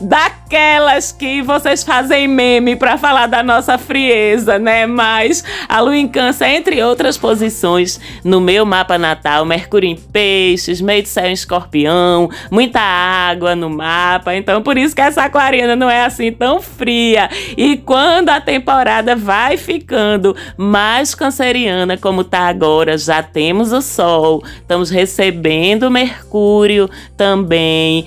daquelas 0.00 1.12
que 1.12 1.42
vocês 1.42 1.82
fazem 1.82 2.28
meme 2.28 2.76
para 2.76 2.96
falar 2.96 3.26
da 3.26 3.42
nossa 3.42 3.76
frieza, 3.76 4.58
né? 4.58 4.86
Mas 4.86 5.44
a 5.68 5.80
lua 5.80 5.96
em 5.96 6.06
câncer, 6.06 6.46
entre 6.46 6.82
outras 6.82 7.18
posições 7.18 8.00
no 8.22 8.40
meu 8.40 8.64
mapa 8.64 8.96
natal, 8.96 9.44
Mercúrio 9.44 9.88
em 9.88 9.96
peixes, 9.96 10.80
meio 10.80 11.02
de 11.02 11.08
céu 11.08 11.26
em 11.26 11.32
escorpião, 11.32 12.30
muita 12.50 12.80
água 12.80 13.56
no 13.56 13.68
mapa. 13.68 14.34
Então 14.34 14.62
por 14.62 14.78
isso 14.78 14.94
que 14.94 15.00
essa 15.00 15.22
aquariana 15.22 15.74
não 15.74 15.90
é 15.90 16.04
assim 16.04 16.30
tão 16.30 16.60
fria. 16.60 17.28
E 17.56 17.76
quando 17.76 18.30
a 18.30 18.40
temporada 18.40 19.16
vai 19.16 19.56
ficando 19.56 20.36
mais 20.56 21.14
canceriana 21.14 21.96
como 21.96 22.24
tá 22.24 22.40
agora, 22.48 22.96
já 22.96 23.22
temos 23.22 23.72
o 23.72 23.82
Sol, 23.82 24.42
estamos 24.56 24.90
recebendo 24.90 25.90
Mercúrio 25.90 26.88
também. 27.16 28.06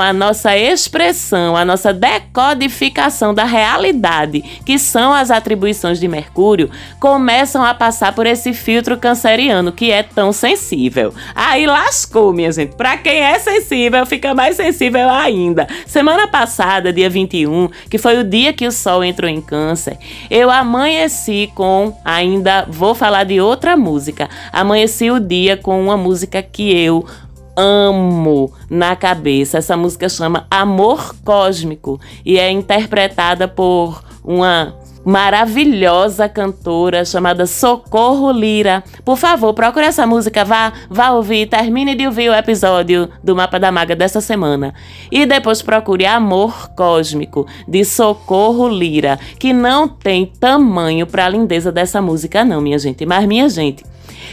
A 0.00 0.12
nossa 0.12 0.56
expressão, 0.56 1.56
a 1.56 1.64
nossa 1.64 1.92
decodificação 1.92 3.34
da 3.34 3.44
realidade, 3.44 4.40
que 4.64 4.78
são 4.78 5.12
as 5.12 5.30
atribuições 5.30 5.98
de 5.98 6.08
Mercúrio, 6.08 6.70
começam 7.00 7.64
a 7.64 7.74
passar 7.74 8.14
por 8.14 8.26
esse 8.26 8.52
filtro 8.52 8.96
canceriano 8.96 9.72
que 9.72 9.90
é 9.90 10.02
tão 10.02 10.32
sensível. 10.32 11.12
Aí 11.34 11.66
lascou, 11.66 12.32
minha 12.32 12.52
gente. 12.52 12.74
Para 12.76 12.96
quem 12.96 13.18
é 13.18 13.38
sensível, 13.38 14.04
fica 14.06 14.34
mais 14.34 14.56
sensível 14.56 15.08
ainda. 15.08 15.66
Semana 15.86 16.28
passada, 16.28 16.92
dia 16.92 17.10
21, 17.10 17.68
que 17.90 17.98
foi 17.98 18.18
o 18.18 18.24
dia 18.24 18.52
que 18.52 18.66
o 18.66 18.72
Sol 18.72 19.04
entrou 19.04 19.30
em 19.30 19.40
Câncer, 19.40 19.98
eu 20.30 20.50
amanheci 20.50 21.50
com 21.54 21.96
ainda 22.04 22.66
vou 22.68 22.94
falar 22.94 23.24
de 23.24 23.40
outra 23.40 23.76
música. 23.76 24.28
Amanheci 24.52 25.10
o 25.10 25.20
dia 25.20 25.56
com 25.56 25.82
uma 25.82 25.96
música 25.96 26.42
que 26.42 26.70
eu 26.76 27.06
amo 27.58 28.52
na 28.70 28.94
cabeça. 28.94 29.58
Essa 29.58 29.76
música 29.76 30.08
chama 30.08 30.46
Amor 30.48 31.16
Cósmico 31.24 32.00
e 32.24 32.38
é 32.38 32.48
interpretada 32.50 33.48
por 33.48 34.00
uma 34.24 34.74
maravilhosa 35.04 36.28
cantora 36.28 37.04
chamada 37.04 37.46
Socorro 37.46 38.30
Lira. 38.30 38.84
Por 39.04 39.16
favor, 39.16 39.54
procure 39.54 39.86
essa 39.86 40.06
música, 40.06 40.44
vá, 40.44 40.72
vá 40.88 41.10
ouvir, 41.10 41.48
termine 41.48 41.94
de 41.94 42.06
ouvir 42.06 42.28
o 42.28 42.34
episódio 42.34 43.08
do 43.24 43.34
Mapa 43.34 43.58
da 43.58 43.72
Maga 43.72 43.96
dessa 43.96 44.20
semana. 44.20 44.74
E 45.10 45.24
depois 45.24 45.62
procure 45.62 46.04
Amor 46.04 46.68
Cósmico, 46.76 47.46
de 47.66 47.84
Socorro 47.84 48.68
Lira, 48.68 49.18
que 49.38 49.52
não 49.52 49.88
tem 49.88 50.26
tamanho 50.26 51.06
para 51.06 51.24
a 51.24 51.30
lindeza 51.30 51.72
dessa 51.72 52.02
música 52.02 52.44
não, 52.44 52.60
minha 52.60 52.78
gente. 52.78 53.06
Mas 53.06 53.26
minha 53.26 53.48
gente, 53.48 53.84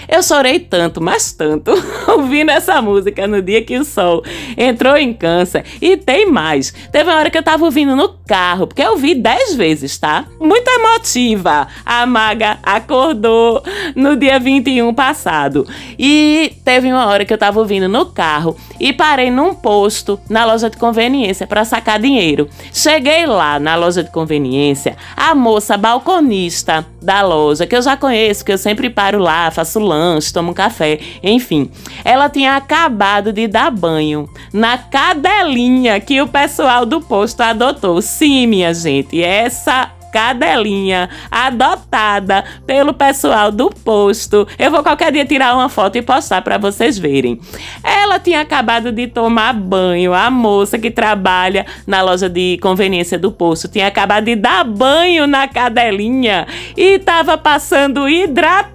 eu 0.08 0.22
chorei 0.22 0.60
tanto, 0.60 1.02
mas 1.02 1.32
tanto, 1.32 1.72
ouvindo 2.08 2.52
essa 2.52 2.82
música 2.82 3.28
no 3.28 3.42
dia 3.42 3.62
que 3.64 3.78
o 3.78 3.86
sol 3.86 4.24
entrou 4.58 4.96
em 4.98 5.14
câncer. 5.14 5.64
E 5.82 5.98
tem 5.98 6.26
mais. 6.26 6.74
Teve 6.92 7.10
uma 7.10 7.18
hora 7.18 7.30
que 7.30 7.38
eu 7.38 7.44
tava 7.44 7.66
ouvindo 7.66 7.96
no 7.96 8.10
carro, 8.28 8.68
porque 8.68 8.82
eu 8.82 8.98
vi 8.98 9.16
dez 9.16 9.56
vezes, 9.56 9.98
tá? 9.98 10.26
Muito 10.40 10.68
emotiva. 10.68 11.68
A 11.86 12.06
maga 12.06 12.60
acordou 12.64 13.64
no 13.96 14.16
dia 14.16 14.40
21 14.40 14.94
passado. 14.94 15.68
E 15.98 16.54
teve 16.64 16.92
uma 16.92 17.06
hora 17.06 17.26
que 17.26 17.34
eu 17.34 17.38
tava 17.38 17.60
ouvindo 17.60 17.88
no 17.88 18.06
carro 18.08 18.56
e 18.80 18.92
parei 18.94 19.32
num 19.32 19.54
posto 19.54 20.20
na 20.30 20.46
loja 20.46 20.70
de 20.70 20.78
conveniência 20.78 21.48
para 21.48 21.66
sacar 21.66 22.00
dinheiro. 22.00 22.50
Cheguei 22.74 23.26
lá 23.26 23.60
na 23.60 23.76
loja 23.76 24.04
de 24.04 24.12
conveniência, 24.12 24.96
a 25.16 25.34
moça 25.34 25.78
balconista 25.78 26.86
da 27.02 27.22
loja, 27.22 27.68
que 27.68 27.76
eu 27.76 27.82
já 27.82 27.96
conheço, 27.96 28.44
que 28.44 28.52
eu 28.52 28.58
sempre 28.58 28.90
paro 28.90 29.20
lá, 29.20 29.52
faço 29.52 29.80
lanche, 29.86 30.34
tomo 30.34 30.52
um 30.52 30.54
café, 30.54 31.00
enfim. 31.24 31.70
Ela 32.04 32.30
tinha 32.30 32.56
acabado 32.56 33.32
de 33.32 33.48
dar 33.48 33.72
banho 33.72 34.30
na 34.52 34.78
cadelinha 34.78 36.00
que 36.00 36.22
o 36.22 36.28
pessoal 36.28 36.86
do 36.86 37.02
posto 37.02 37.42
adotou. 37.42 38.02
Sim, 38.02 38.48
minha 38.48 38.74
gente, 38.74 39.22
essa 39.22 39.92
cadelinha 40.16 41.10
adotada 41.30 42.46
pelo 42.66 42.94
pessoal 42.94 43.52
do 43.52 43.70
posto. 43.70 44.48
Eu 44.58 44.72
vou 44.72 44.82
qualquer 44.82 45.12
dia 45.12 45.26
tirar 45.26 45.54
uma 45.54 45.68
foto 45.68 45.98
e 45.98 46.02
postar 46.02 46.42
para 46.42 46.58
vocês 46.58 46.98
verem. 46.98 47.38
Ela 47.84 48.18
tinha 48.18 48.40
acabado 48.40 48.94
de 48.94 49.08
tomar 49.08 49.54
banho. 49.54 50.14
A 50.14 50.32
moça 50.32 50.80
que 50.80 50.90
trabalha 50.90 51.66
na 51.86 52.02
loja 52.02 52.30
de 52.30 52.58
conveniência 52.62 53.20
do 53.20 53.30
posto 53.30 53.68
tinha 53.68 53.88
acabado 53.88 54.24
de 54.24 54.38
dar 54.38 54.64
banho 54.64 55.28
na 55.28 55.50
cadelinha 55.50 56.48
e 56.78 56.96
estava 56.96 57.38
passando 57.38 58.08
hidratante, 58.08 58.75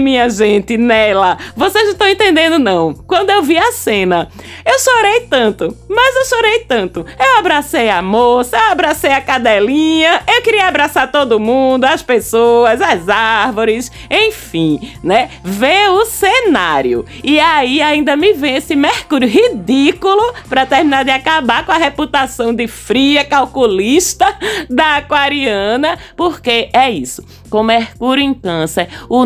minha 0.00 0.28
gente, 0.28 0.76
nela. 0.76 1.38
Vocês 1.56 1.84
não 1.84 1.92
estão 1.92 2.08
entendendo 2.08 2.58
não. 2.58 2.92
Quando 2.92 3.30
eu 3.30 3.42
vi 3.42 3.56
a 3.56 3.72
cena, 3.72 4.28
eu 4.64 4.78
chorei 4.78 5.20
tanto, 5.28 5.76
mas 5.88 6.16
eu 6.16 6.24
chorei 6.24 6.60
tanto. 6.60 7.06
Eu 7.18 7.38
abracei 7.38 7.88
a 7.88 8.02
moça, 8.02 8.56
eu 8.56 8.72
abracei 8.72 9.12
a 9.12 9.20
cadelinha, 9.20 10.22
eu 10.26 10.42
queria 10.42 10.68
abraçar 10.68 11.10
todo 11.10 11.40
mundo, 11.40 11.84
as 11.84 12.02
pessoas, 12.02 12.80
as 12.80 13.08
árvores, 13.08 13.90
enfim, 14.10 14.92
né? 15.02 15.30
Ver 15.42 15.90
o 15.90 16.04
cenário. 16.04 17.04
E 17.22 17.38
aí 17.38 17.80
ainda 17.80 18.16
me 18.16 18.32
vem 18.32 18.56
esse 18.56 18.74
Mercúrio 18.74 19.28
ridículo 19.28 20.34
para 20.48 20.66
terminar 20.66 21.04
de 21.04 21.10
acabar 21.10 21.64
com 21.64 21.72
a 21.72 21.78
reputação 21.78 22.54
de 22.54 22.66
fria, 22.66 23.24
calculista 23.24 24.26
da 24.68 24.96
aquariana, 24.96 25.98
porque 26.16 26.68
é 26.72 26.90
isso. 26.90 27.24
Com 27.48 27.62
Mercúrio 27.62 28.24
em 28.24 28.34
Câncer, 28.34 28.88
o 29.08 29.24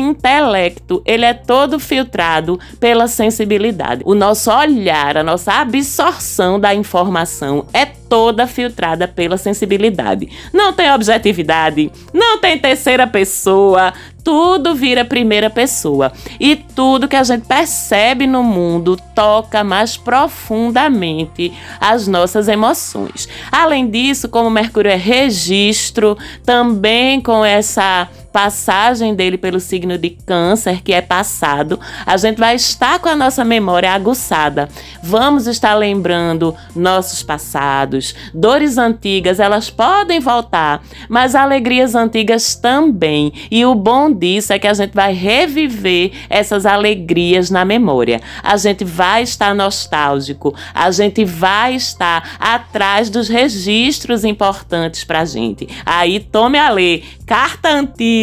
intelecto, 0.00 1.02
ele 1.04 1.24
é 1.24 1.34
todo 1.34 1.78
filtrado 1.78 2.58
pela 2.78 3.06
sensibilidade. 3.06 4.02
O 4.04 4.14
nosso 4.14 4.50
olhar, 4.50 5.16
a 5.16 5.22
nossa 5.22 5.52
absorção 5.52 6.58
da 6.58 6.74
informação 6.74 7.66
é 7.72 7.84
toda 7.86 8.46
filtrada 8.46 9.06
pela 9.06 9.36
sensibilidade. 9.36 10.28
Não 10.52 10.72
tem 10.72 10.90
objetividade, 10.90 11.92
não 12.12 12.38
tem 12.38 12.58
terceira 12.58 13.06
pessoa, 13.06 13.92
tudo 14.24 14.74
vira 14.74 15.04
primeira 15.04 15.48
pessoa. 15.48 16.12
E 16.38 16.56
tudo 16.56 17.08
que 17.08 17.16
a 17.16 17.22
gente 17.22 17.46
percebe 17.46 18.26
no 18.26 18.42
mundo 18.42 18.96
toca 19.14 19.62
mais 19.62 19.96
profundamente 19.96 21.52
as 21.80 22.06
nossas 22.06 22.48
emoções. 22.48 23.28
Além 23.50 23.88
disso, 23.88 24.28
como 24.28 24.50
Mercúrio 24.50 24.90
é 24.90 24.96
registro, 24.96 26.16
também 26.44 27.20
com 27.20 27.44
essa 27.44 28.08
passagem 28.32 29.14
dele 29.14 29.38
pelo 29.38 29.60
signo 29.60 29.96
de 29.96 30.10
Câncer, 30.10 30.82
que 30.82 30.92
é 30.92 31.00
passado, 31.00 31.78
a 32.04 32.16
gente 32.16 32.38
vai 32.38 32.54
estar 32.54 32.98
com 32.98 33.08
a 33.08 33.16
nossa 33.16 33.44
memória 33.44 33.92
aguçada. 33.92 34.68
Vamos 35.02 35.46
estar 35.46 35.74
lembrando 35.74 36.54
nossos 36.74 37.22
passados, 37.22 38.14
dores 38.34 38.78
antigas, 38.78 39.40
elas 39.40 39.70
podem 39.70 40.20
voltar, 40.20 40.82
mas 41.08 41.34
alegrias 41.34 41.94
antigas 41.94 42.54
também. 42.54 43.32
E 43.50 43.64
o 43.64 43.74
bom 43.74 44.12
disso 44.12 44.52
é 44.52 44.58
que 44.58 44.66
a 44.66 44.74
gente 44.74 44.92
vai 44.94 45.12
reviver 45.12 46.12
essas 46.28 46.66
alegrias 46.66 47.50
na 47.50 47.64
memória. 47.64 48.20
A 48.42 48.56
gente 48.56 48.84
vai 48.84 49.22
estar 49.22 49.54
nostálgico, 49.54 50.54
a 50.74 50.90
gente 50.90 51.24
vai 51.24 51.74
estar 51.74 52.36
atrás 52.38 53.08
dos 53.10 53.28
registros 53.28 54.24
importantes 54.24 55.04
pra 55.04 55.24
gente. 55.24 55.68
Aí 55.84 56.20
tome 56.20 56.58
a 56.58 56.70
ler 56.70 57.04
carta 57.26 57.68
antiga, 57.68 58.17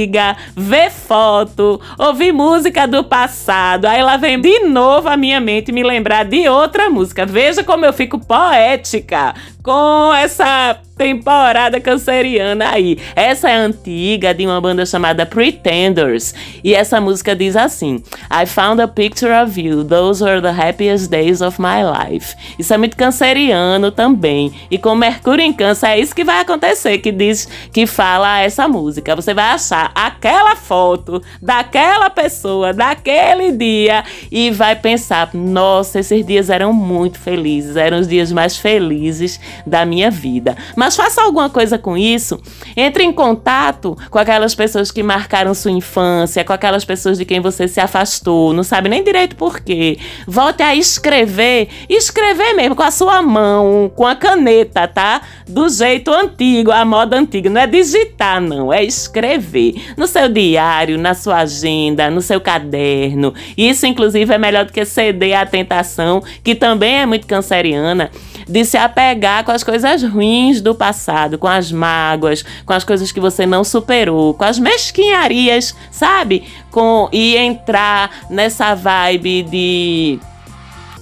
ver 0.56 0.92
foto, 0.92 1.80
ouvir 1.98 2.32
música 2.32 2.88
do 2.88 3.04
passado. 3.04 3.86
Aí 3.86 4.02
lá 4.02 4.18
vem 4.18 4.40
de 4.40 4.60
novo 4.60 5.08
a 5.08 5.18
minha 5.18 5.40
mente 5.40 5.72
me 5.72 5.84
lembrar 5.84 6.26
de 6.26 6.48
outra 6.48 6.90
música. 6.90 7.26
Veja 7.26 7.64
como 7.64 7.86
eu 7.86 7.94
fico 7.94 8.20
poética 8.20 9.34
com 9.66 10.14
essa 10.14 10.78
temporada 10.96 11.80
canceriana 11.82 12.70
aí. 12.70 12.98
Essa 13.16 13.50
é 13.50 13.56
antiga, 13.56 14.34
de 14.34 14.46
uma 14.46 14.62
banda 14.62 14.86
chamada 14.86 15.26
Pretenders. 15.26 16.34
E 16.64 16.74
essa 16.74 17.02
música 17.02 17.36
diz 17.36 17.56
assim: 17.56 18.02
I 18.32 18.46
found 18.46 18.82
a 18.82 18.88
picture 18.88 19.34
of 19.34 19.60
you, 19.60 19.84
those 19.84 20.24
were 20.24 20.40
the 20.40 20.52
happiest 20.52 21.10
days 21.10 21.42
of 21.42 21.60
my 21.60 21.84
life. 21.84 22.36
Isso 22.58 22.74
é 22.74 22.78
muito 22.78 22.96
canceriano 22.96 23.92
também. 23.92 24.54
E 24.70 24.78
com 24.78 24.96
Mercúrio 24.96 25.44
em 25.44 25.52
Câncer, 25.52 25.88
é 25.88 26.00
isso 26.00 26.16
que 26.16 26.24
vai 26.24 26.42
acontecer, 26.42 27.00
que 27.00 27.12
diz 27.12 27.50
que 27.74 27.86
fala 27.86 28.40
essa 28.40 28.68
música. 28.68 29.16
Você 29.16 29.34
vai 29.34 29.46
achar 29.46 29.92
aquela 29.94 30.56
foto 30.56 31.22
daquela 31.42 32.10
pessoa, 32.10 32.72
daquele 32.72 33.52
dia, 33.52 34.04
e 34.32 34.52
vai 34.52 34.76
pensar: 34.76 35.32
nossa, 35.34 36.00
esses 36.00 36.26
dias 36.26 36.50
eram 36.50 36.72
muito 36.72 37.20
felizes, 37.20 37.76
eram 37.76 38.00
os 38.00 38.08
dias 38.08 38.32
mais 38.32 38.58
felizes 38.58 39.40
da 39.66 39.86
minha 39.86 40.10
vida. 40.10 40.56
Mas 40.76 40.96
faça 40.96 41.22
alguma 41.22 41.50
coisa 41.50 41.78
com 41.78 41.98
isso. 41.98 42.40
Entre 42.76 43.04
em 43.04 43.12
contato 43.12 43.98
com 44.10 44.18
aquelas 44.18 44.56
pessoas 44.56 44.92
que 44.92 45.04
marcaram 45.04 45.54
sua 45.54 45.72
infância, 45.72 46.44
com 46.44 46.54
aquelas 46.54 46.86
pessoas 46.86 47.18
de 47.18 47.26
quem 47.26 47.40
você 47.40 47.68
se 47.68 47.80
afastou, 47.80 48.54
não 48.54 48.64
sabe 48.64 48.90
nem 48.90 49.04
direito 49.04 49.36
por 49.36 49.60
quê. 49.60 49.98
Volte 50.28 50.64
a 50.64 50.76
escrever, 50.76 51.68
escrever 51.90 52.54
mesmo 52.54 52.76
com 52.76 52.84
a 52.84 52.92
sua 52.92 53.22
mão, 53.22 53.92
com 53.96 54.06
a 54.06 54.16
caneta, 54.16 54.88
tá? 54.88 55.22
Do 55.48 55.70
jeito 55.70 56.12
antigo, 56.12 56.72
a 56.72 56.84
moda 56.84 57.18
antiga. 57.18 57.50
Não 57.50 57.62
é 57.62 57.68
digitar, 57.68 58.42
não, 58.42 58.74
é 58.74 58.84
escrever. 58.84 59.76
No 59.98 60.08
seu 60.08 60.30
diário, 60.30 60.98
na 60.98 61.14
sua 61.14 61.38
agenda, 61.38 62.10
no 62.10 62.22
seu 62.22 62.42
caderno. 62.42 63.34
Isso, 63.58 63.86
inclusive, 63.86 64.34
é 64.34 64.38
melhor 64.38 64.66
do 64.66 64.74
que 64.74 64.86
ceder 64.86 65.38
à 65.38 65.46
tentação, 65.46 66.24
que 66.44 66.56
também 66.56 67.02
é 67.02 67.06
muito 67.06 67.28
canceriana 67.28 68.10
de 68.48 68.64
se 68.66 68.78
apegar 68.78 69.44
com 69.44 69.52
as 69.52 69.64
coisas 69.64 70.04
ruins 70.04 70.62
do 70.62 70.76
passado, 70.76 71.38
com 71.38 71.48
as 71.48 71.72
mágoas, 71.72 72.44
com 72.66 72.74
as 72.74 72.84
coisas 72.84 73.12
que 73.12 73.20
você 73.20 73.46
não 73.46 73.64
superou, 73.64 74.34
com 74.34 74.44
as 74.44 74.60
mesquinharias, 74.60 75.76
sabe? 75.92 76.44
Com 76.72 77.10
e 77.12 77.36
entrar 77.36 78.10
nessa 78.30 78.76
vibe 78.76 79.44
de 79.44 80.20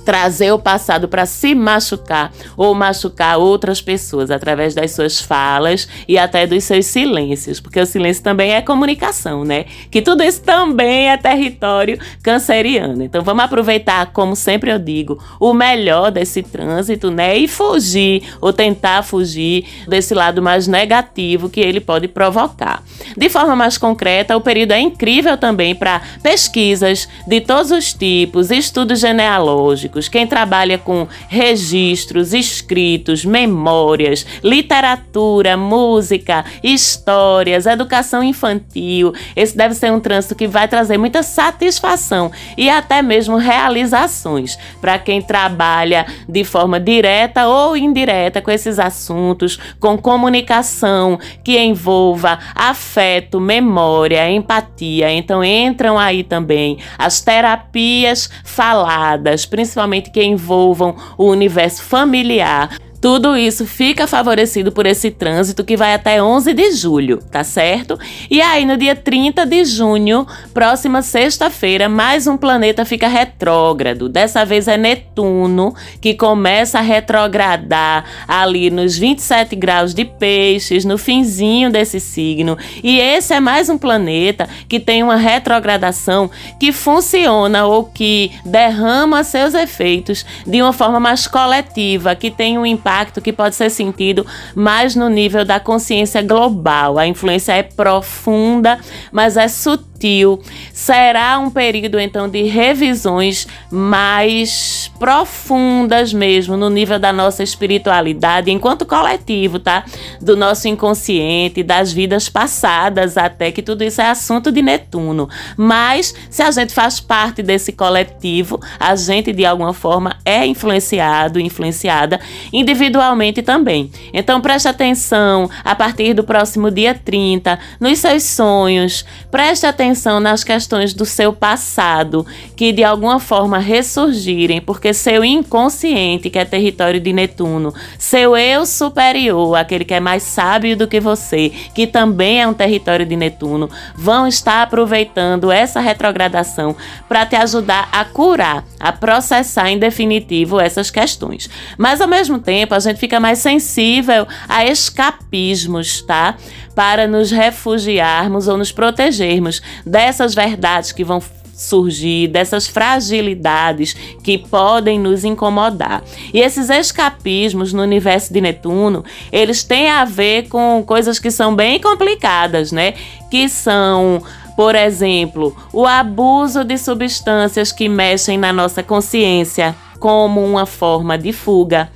trazer 0.04 0.52
o 0.52 0.60
passado 0.60 1.08
para 1.08 1.26
se 1.26 1.56
machucar 1.56 2.32
ou 2.56 2.74
machucar 2.76 3.38
outras 3.38 3.82
pessoas 3.82 4.30
através 4.30 4.74
das 4.74 4.92
suas 4.92 5.20
falas 5.20 5.88
e 6.08 6.18
até 6.18 6.46
dos 6.46 6.64
seus 6.64 6.86
silêncios, 6.86 7.60
porque 7.60 7.80
o 7.80 7.86
silêncio 7.86 8.24
também 8.24 8.54
é 8.54 8.62
comunicação, 8.62 9.44
né? 9.44 9.66
Que 9.90 10.02
tudo 10.02 10.24
isso 10.24 10.42
também 10.42 11.10
é 11.10 11.18
território 11.18 11.98
canceriano. 12.22 13.04
Então 13.04 13.24
vamos 13.24 13.44
aproveitar, 13.44 14.12
como 14.12 14.36
sempre 14.36 14.72
eu 14.72 14.80
digo, 14.80 15.22
o 15.40 15.54
melhor 15.54 16.12
desse 16.12 16.44
trânsito, 16.44 17.10
né? 17.10 17.38
E 17.38 17.48
fugir 17.48 18.24
ou 18.42 18.52
tentar 18.52 19.04
fugir 19.04 19.66
desse 19.88 20.14
lado 20.14 20.42
mais 20.42 20.68
negativo 20.68 21.50
que 21.50 21.60
ele 21.60 21.80
pode 21.80 22.08
provocar. 22.08 22.84
De 23.18 23.30
forma 23.30 23.56
mais 23.56 23.78
concreta, 23.78 24.36
o 24.36 24.42
período 24.42 24.72
é 24.72 24.80
incrível 24.80 25.38
também 25.38 25.74
para 25.74 26.02
pesquisas 26.22 27.08
de 27.28 27.42
todos 27.42 27.72
os 27.72 27.94
tipos, 27.94 28.52
estudos 28.52 29.00
genealógicos 29.00 29.93
quem 30.10 30.26
trabalha 30.26 30.78
com 30.78 31.08
registros, 31.28 32.34
escritos, 32.34 33.24
memórias, 33.24 34.26
literatura, 34.44 35.56
música, 35.56 36.44
histórias, 36.64 37.66
educação 37.66 38.24
infantil. 38.24 39.14
Esse 39.36 39.56
deve 39.56 39.76
ser 39.76 39.92
um 39.92 40.00
trânsito 40.00 40.36
que 40.36 40.48
vai 40.48 40.68
trazer 40.68 40.98
muita 40.98 41.24
satisfação 41.24 42.32
e 42.58 42.70
até 42.70 43.02
mesmo 43.02 43.38
realizações 43.38 44.58
para 44.82 44.98
quem 45.00 45.22
trabalha 45.22 46.06
de 46.28 46.44
forma 46.44 46.80
direta 46.80 47.48
ou 47.48 47.78
indireta 47.78 48.42
com 48.42 48.52
esses 48.52 48.80
assuntos, 48.80 49.60
com 49.80 49.98
comunicação 49.98 51.20
que 51.44 51.58
envolva 51.60 52.40
afeto, 52.56 53.40
memória, 53.40 54.30
empatia. 54.30 55.12
Então 55.12 55.44
entram 55.44 55.98
aí 55.98 56.24
também 56.24 56.78
as 56.98 57.22
terapias 57.22 58.30
faladas, 58.44 59.46
principalmente 59.46 59.83
principalmente 59.84 60.10
que 60.10 60.24
envolvam 60.24 60.96
o 61.18 61.26
universo 61.26 61.84
familiar, 61.84 62.78
tudo 63.04 63.36
isso 63.36 63.66
fica 63.66 64.08
favorecido 64.08 64.72
por 64.72 64.86
esse 64.86 65.12
trânsito 65.12 65.66
que 65.66 65.76
vai 65.76 65.94
até 65.94 66.24
11 66.24 66.54
de 66.54 66.72
julho, 66.72 67.18
tá 67.18 67.44
certo? 67.44 68.00
E 68.32 68.42
aí, 68.42 68.64
no 68.64 68.78
dia 68.78 68.96
30 68.96 69.46
de 69.46 69.66
junho, 69.66 70.26
próxima 70.54 71.02
sexta-feira, 71.02 71.90
mais 71.90 72.28
um 72.28 72.38
planeta 72.38 72.86
fica 72.86 73.10
retrógrado. 73.10 74.08
Dessa 74.08 74.46
vez 74.46 74.70
é 74.70 74.78
Netuno, 74.78 75.76
que 76.00 76.14
começa 76.14 76.80
a 76.80 76.82
retrogradar 76.82 78.06
ali 78.26 78.70
nos 78.70 78.98
27 78.98 79.54
graus 79.54 79.94
de 79.94 80.06
peixes, 80.06 80.86
no 80.86 80.98
finzinho 80.98 81.70
desse 81.70 82.00
signo. 82.00 82.58
E 82.82 83.02
esse 83.02 83.34
é 83.34 83.40
mais 83.42 83.68
um 83.68 83.78
planeta 83.78 84.48
que 84.70 84.80
tem 84.80 85.04
uma 85.04 85.18
retrogradação 85.18 86.32
que 86.58 86.72
funciona 86.72 87.66
ou 87.66 87.84
que 87.84 88.32
derrama 88.46 89.26
seus 89.26 89.54
efeitos 89.54 90.26
de 90.48 90.62
uma 90.62 90.72
forma 90.72 91.02
mais 91.02 91.28
coletiva, 91.28 92.16
que 92.16 92.32
tem 92.32 92.58
um 92.58 92.66
impacto 92.66 92.93
impacto 92.94 93.22
que 93.22 93.34
pode 93.34 93.56
ser 93.56 93.72
sentido 93.72 94.26
mais 94.56 94.96
no 94.96 95.10
nível 95.10 95.44
da 95.44 95.60
consciência 95.60 96.22
global. 96.22 97.00
A 97.00 97.08
influência 97.08 97.54
é 97.54 97.64
profunda, 97.64 98.80
mas 99.12 99.36
é 99.36 99.48
sutil. 99.48 100.40
Será 100.74 101.40
um 101.40 101.50
período 101.50 101.98
então 102.00 102.28
de 102.28 102.44
revisões 102.44 103.48
mais 103.72 104.92
profundas 105.00 106.14
mesmo 106.14 106.58
no 106.58 106.70
nível 106.70 107.00
da 107.00 107.14
nossa 107.14 107.42
espiritualidade 107.42 108.52
enquanto 108.52 108.86
coletivo, 108.86 109.60
tá? 109.60 109.86
Do 110.22 110.36
nosso 110.36 110.68
inconsciente, 110.68 111.64
das 111.64 111.92
vidas 111.94 112.28
passadas, 112.28 113.18
até 113.18 113.52
que 113.52 113.62
tudo 113.62 113.84
isso 113.84 114.02
é 114.02 114.10
assunto 114.10 114.52
de 114.52 114.62
Netuno. 114.62 115.30
Mas 115.56 116.14
se 116.30 116.44
a 116.44 116.52
gente 116.52 116.74
faz 116.74 117.00
parte 117.00 117.42
desse 117.42 117.72
coletivo, 117.72 118.60
a 118.78 118.96
gente 118.96 119.32
de 119.32 119.46
alguma 119.46 119.74
forma 119.74 120.18
é 120.26 120.46
influenciado, 120.46 121.40
influenciada 121.40 122.20
individualmente 122.52 122.83
individualmente 122.84 123.42
também. 123.42 123.90
Então 124.14 124.42
preste 124.42 124.68
atenção 124.68 125.50
a 125.64 125.74
partir 125.74 126.14
do 126.14 126.24
próximo 126.24 126.70
dia 126.70 126.94
30 126.94 127.58
nos 127.80 128.00
seus 128.00 128.24
sonhos. 128.24 129.06
Preste 129.32 129.66
atenção 129.66 130.20
nas 130.20 130.44
questões 130.44 130.94
do 130.94 131.06
seu 131.06 131.32
passado 131.32 132.26
que 132.56 132.72
de 132.72 132.84
alguma 132.84 133.20
forma 133.20 133.58
ressurgirem, 133.58 134.60
porque 134.62 134.94
seu 134.94 135.24
inconsciente, 135.24 136.30
que 136.30 136.38
é 136.38 136.46
território 136.46 137.00
de 137.00 137.14
Netuno, 137.14 137.74
seu 137.98 138.36
eu 138.36 138.66
superior, 138.66 139.56
aquele 139.56 139.86
que 139.86 139.94
é 139.94 140.00
mais 140.00 140.24
sábio 140.24 140.76
do 140.76 140.88
que 140.88 141.00
você, 141.00 141.52
que 141.74 141.88
também 141.88 142.42
é 142.42 142.48
um 142.48 142.54
território 142.54 143.06
de 143.06 143.16
Netuno, 143.16 143.70
vão 143.96 144.28
estar 144.28 144.62
aproveitando 144.64 145.52
essa 145.52 145.80
retrogradação 145.80 146.76
para 147.08 147.26
te 147.26 147.36
ajudar 147.36 147.88
a 147.92 148.04
curar, 148.04 148.66
a 148.80 148.92
processar 148.92 149.70
em 149.70 149.80
definitivo 149.80 150.60
essas 150.60 150.92
questões. 150.92 151.50
Mas 151.78 152.02
ao 152.02 152.08
mesmo 152.08 152.40
tempo, 152.40 152.73
tempo 152.74 152.76
a 152.76 152.80
gente 152.80 153.00
fica 153.00 153.20
mais 153.20 153.40
sensível 153.40 154.28
a 154.48 154.66
escapismos, 154.66 156.02
tá? 156.02 156.36
Para 156.76 157.08
nos 157.08 157.32
refugiarmos 157.32 158.48
ou 158.48 158.58
nos 158.58 158.72
protegermos 158.72 159.62
dessas 159.86 160.34
verdades 160.34 160.92
que 160.92 161.04
vão 161.04 161.22
surgir, 161.56 162.28
dessas 162.28 162.68
fragilidades 162.68 163.94
que 164.24 164.38
podem 164.40 165.00
nos 165.00 165.24
incomodar. 165.24 166.04
E 166.34 166.40
esses 166.40 166.70
escapismos 166.70 167.72
no 167.72 167.84
universo 167.84 168.34
de 168.34 168.42
Netuno, 168.42 169.06
eles 169.32 169.64
têm 169.64 169.90
a 169.90 170.04
ver 170.04 170.48
com 170.50 170.84
coisas 170.86 171.20
que 171.20 171.30
são 171.30 171.56
bem 171.56 171.80
complicadas, 171.80 172.72
né? 172.72 172.96
Que 173.30 173.48
são 173.48 174.22
por 174.56 174.76
exemplo, 174.76 175.56
o 175.74 175.84
abuso 175.88 176.64
de 176.64 176.78
substâncias 176.78 177.72
que 177.72 177.90
mexem 177.90 178.38
na 178.38 178.54
nossa 178.54 178.84
consciência 178.84 179.76
como 180.00 180.46
uma 180.46 180.66
forma 180.66 181.18
de 181.18 181.32
fuga 181.32 181.90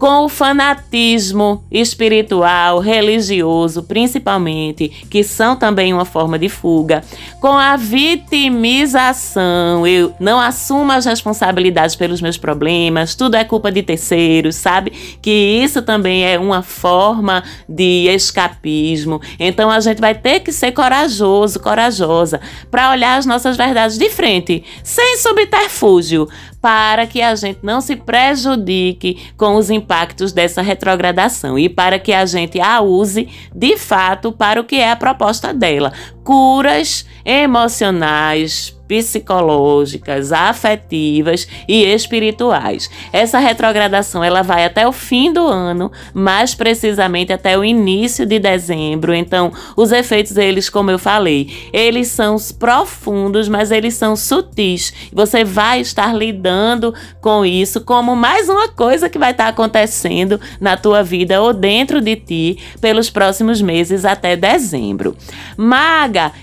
com 0.00 0.24
o 0.24 0.28
fanatismo 0.30 1.62
espiritual, 1.70 2.78
religioso, 2.78 3.82
principalmente, 3.82 4.88
que 5.10 5.22
são 5.22 5.54
também 5.54 5.92
uma 5.92 6.06
forma 6.06 6.38
de 6.38 6.48
fuga, 6.48 7.04
com 7.38 7.52
a 7.52 7.76
vitimização, 7.76 9.86
eu 9.86 10.14
não 10.18 10.40
assumo 10.40 10.90
as 10.90 11.04
responsabilidades 11.04 11.96
pelos 11.96 12.22
meus 12.22 12.38
problemas, 12.38 13.14
tudo 13.14 13.34
é 13.34 13.44
culpa 13.44 13.70
de 13.70 13.82
terceiros, 13.82 14.56
sabe? 14.56 14.90
Que 15.20 15.30
isso 15.30 15.82
também 15.82 16.24
é 16.24 16.38
uma 16.38 16.62
forma 16.62 17.44
de 17.68 18.08
escapismo. 18.08 19.20
Então 19.38 19.70
a 19.70 19.80
gente 19.80 20.00
vai 20.00 20.14
ter 20.14 20.40
que 20.40 20.50
ser 20.50 20.72
corajoso, 20.72 21.60
corajosa, 21.60 22.40
para 22.70 22.90
olhar 22.90 23.18
as 23.18 23.26
nossas 23.26 23.54
verdades 23.54 23.98
de 23.98 24.08
frente, 24.08 24.64
sem 24.82 25.18
subterfúgio, 25.18 26.26
para 26.60 27.06
que 27.06 27.22
a 27.22 27.34
gente 27.34 27.60
não 27.62 27.80
se 27.80 27.96
prejudique 27.96 29.32
com 29.36 29.56
os 29.56 29.70
impactos 29.70 30.32
dessa 30.32 30.60
retrogradação 30.60 31.58
e 31.58 31.68
para 31.68 31.98
que 31.98 32.12
a 32.12 32.26
gente 32.26 32.60
a 32.60 32.80
use 32.80 33.28
de 33.54 33.76
fato 33.76 34.30
para 34.30 34.60
o 34.60 34.64
que 34.64 34.76
é 34.76 34.90
a 34.90 34.96
proposta 34.96 35.54
dela: 35.54 35.92
curas 36.24 37.06
emocionais, 37.24 38.74
psicológicas, 38.90 40.32
afetivas 40.32 41.46
e 41.68 41.84
espirituais. 41.84 42.90
Essa 43.12 43.38
retrogradação 43.38 44.24
ela 44.24 44.42
vai 44.42 44.64
até 44.64 44.84
o 44.84 44.90
fim 44.90 45.32
do 45.32 45.46
ano, 45.46 45.92
mais 46.12 46.56
precisamente 46.56 47.32
até 47.32 47.56
o 47.56 47.64
início 47.64 48.26
de 48.26 48.40
dezembro. 48.40 49.14
Então, 49.14 49.52
os 49.76 49.92
efeitos 49.92 50.36
eles, 50.36 50.68
como 50.68 50.90
eu 50.90 50.98
falei, 50.98 51.70
eles 51.72 52.08
são 52.08 52.34
profundos, 52.58 53.48
mas 53.48 53.70
eles 53.70 53.94
são 53.94 54.16
sutis. 54.16 54.92
Você 55.12 55.44
vai 55.44 55.80
estar 55.80 56.12
lidando 56.12 56.92
com 57.20 57.46
isso 57.46 57.82
como 57.82 58.16
mais 58.16 58.48
uma 58.48 58.66
coisa 58.66 59.08
que 59.08 59.20
vai 59.20 59.30
estar 59.30 59.46
acontecendo 59.46 60.40
na 60.60 60.76
tua 60.76 61.00
vida 61.00 61.40
ou 61.40 61.52
dentro 61.52 62.00
de 62.00 62.16
ti 62.16 62.58
pelos 62.80 63.08
próximos 63.08 63.62
meses 63.62 64.04
até 64.04 64.34
dezembro. 64.34 65.16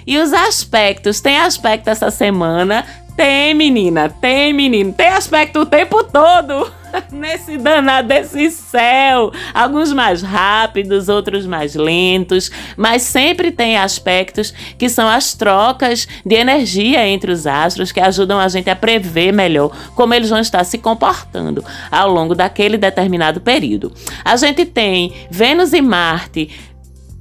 E 0.05 0.17
os 0.17 0.33
aspectos? 0.33 1.19
Tem 1.21 1.37
aspecto 1.37 1.89
essa 1.89 2.09
semana. 2.09 2.85
Tem, 3.17 3.55
menina, 3.55 4.09
tem, 4.09 4.53
menino. 4.53 4.93
Tem 4.93 5.07
aspecto 5.07 5.61
o 5.61 5.65
tempo 5.65 6.03
todo 6.03 6.71
nesse 7.11 7.57
danado 7.57 8.07
desse 8.07 8.51
céu. 8.51 9.31
Alguns 9.51 9.91
mais 9.91 10.21
rápidos, 10.21 11.09
outros 11.09 11.47
mais 11.47 11.73
lentos, 11.73 12.51
mas 12.77 13.01
sempre 13.01 13.51
tem 13.51 13.75
aspectos 13.75 14.53
que 14.77 14.87
são 14.87 15.07
as 15.07 15.33
trocas 15.33 16.07
de 16.23 16.35
energia 16.35 17.07
entre 17.07 17.31
os 17.31 17.47
astros 17.47 17.91
que 17.91 17.99
ajudam 17.99 18.39
a 18.39 18.47
gente 18.47 18.69
a 18.69 18.75
prever 18.75 19.33
melhor 19.33 19.71
como 19.95 20.13
eles 20.13 20.29
vão 20.29 20.39
estar 20.39 20.63
se 20.63 20.77
comportando 20.77 21.65
ao 21.89 22.11
longo 22.11 22.35
daquele 22.35 22.77
determinado 22.77 23.41
período. 23.41 23.91
A 24.23 24.35
gente 24.35 24.63
tem 24.63 25.11
Vênus 25.31 25.73
e 25.73 25.81
Marte 25.81 26.51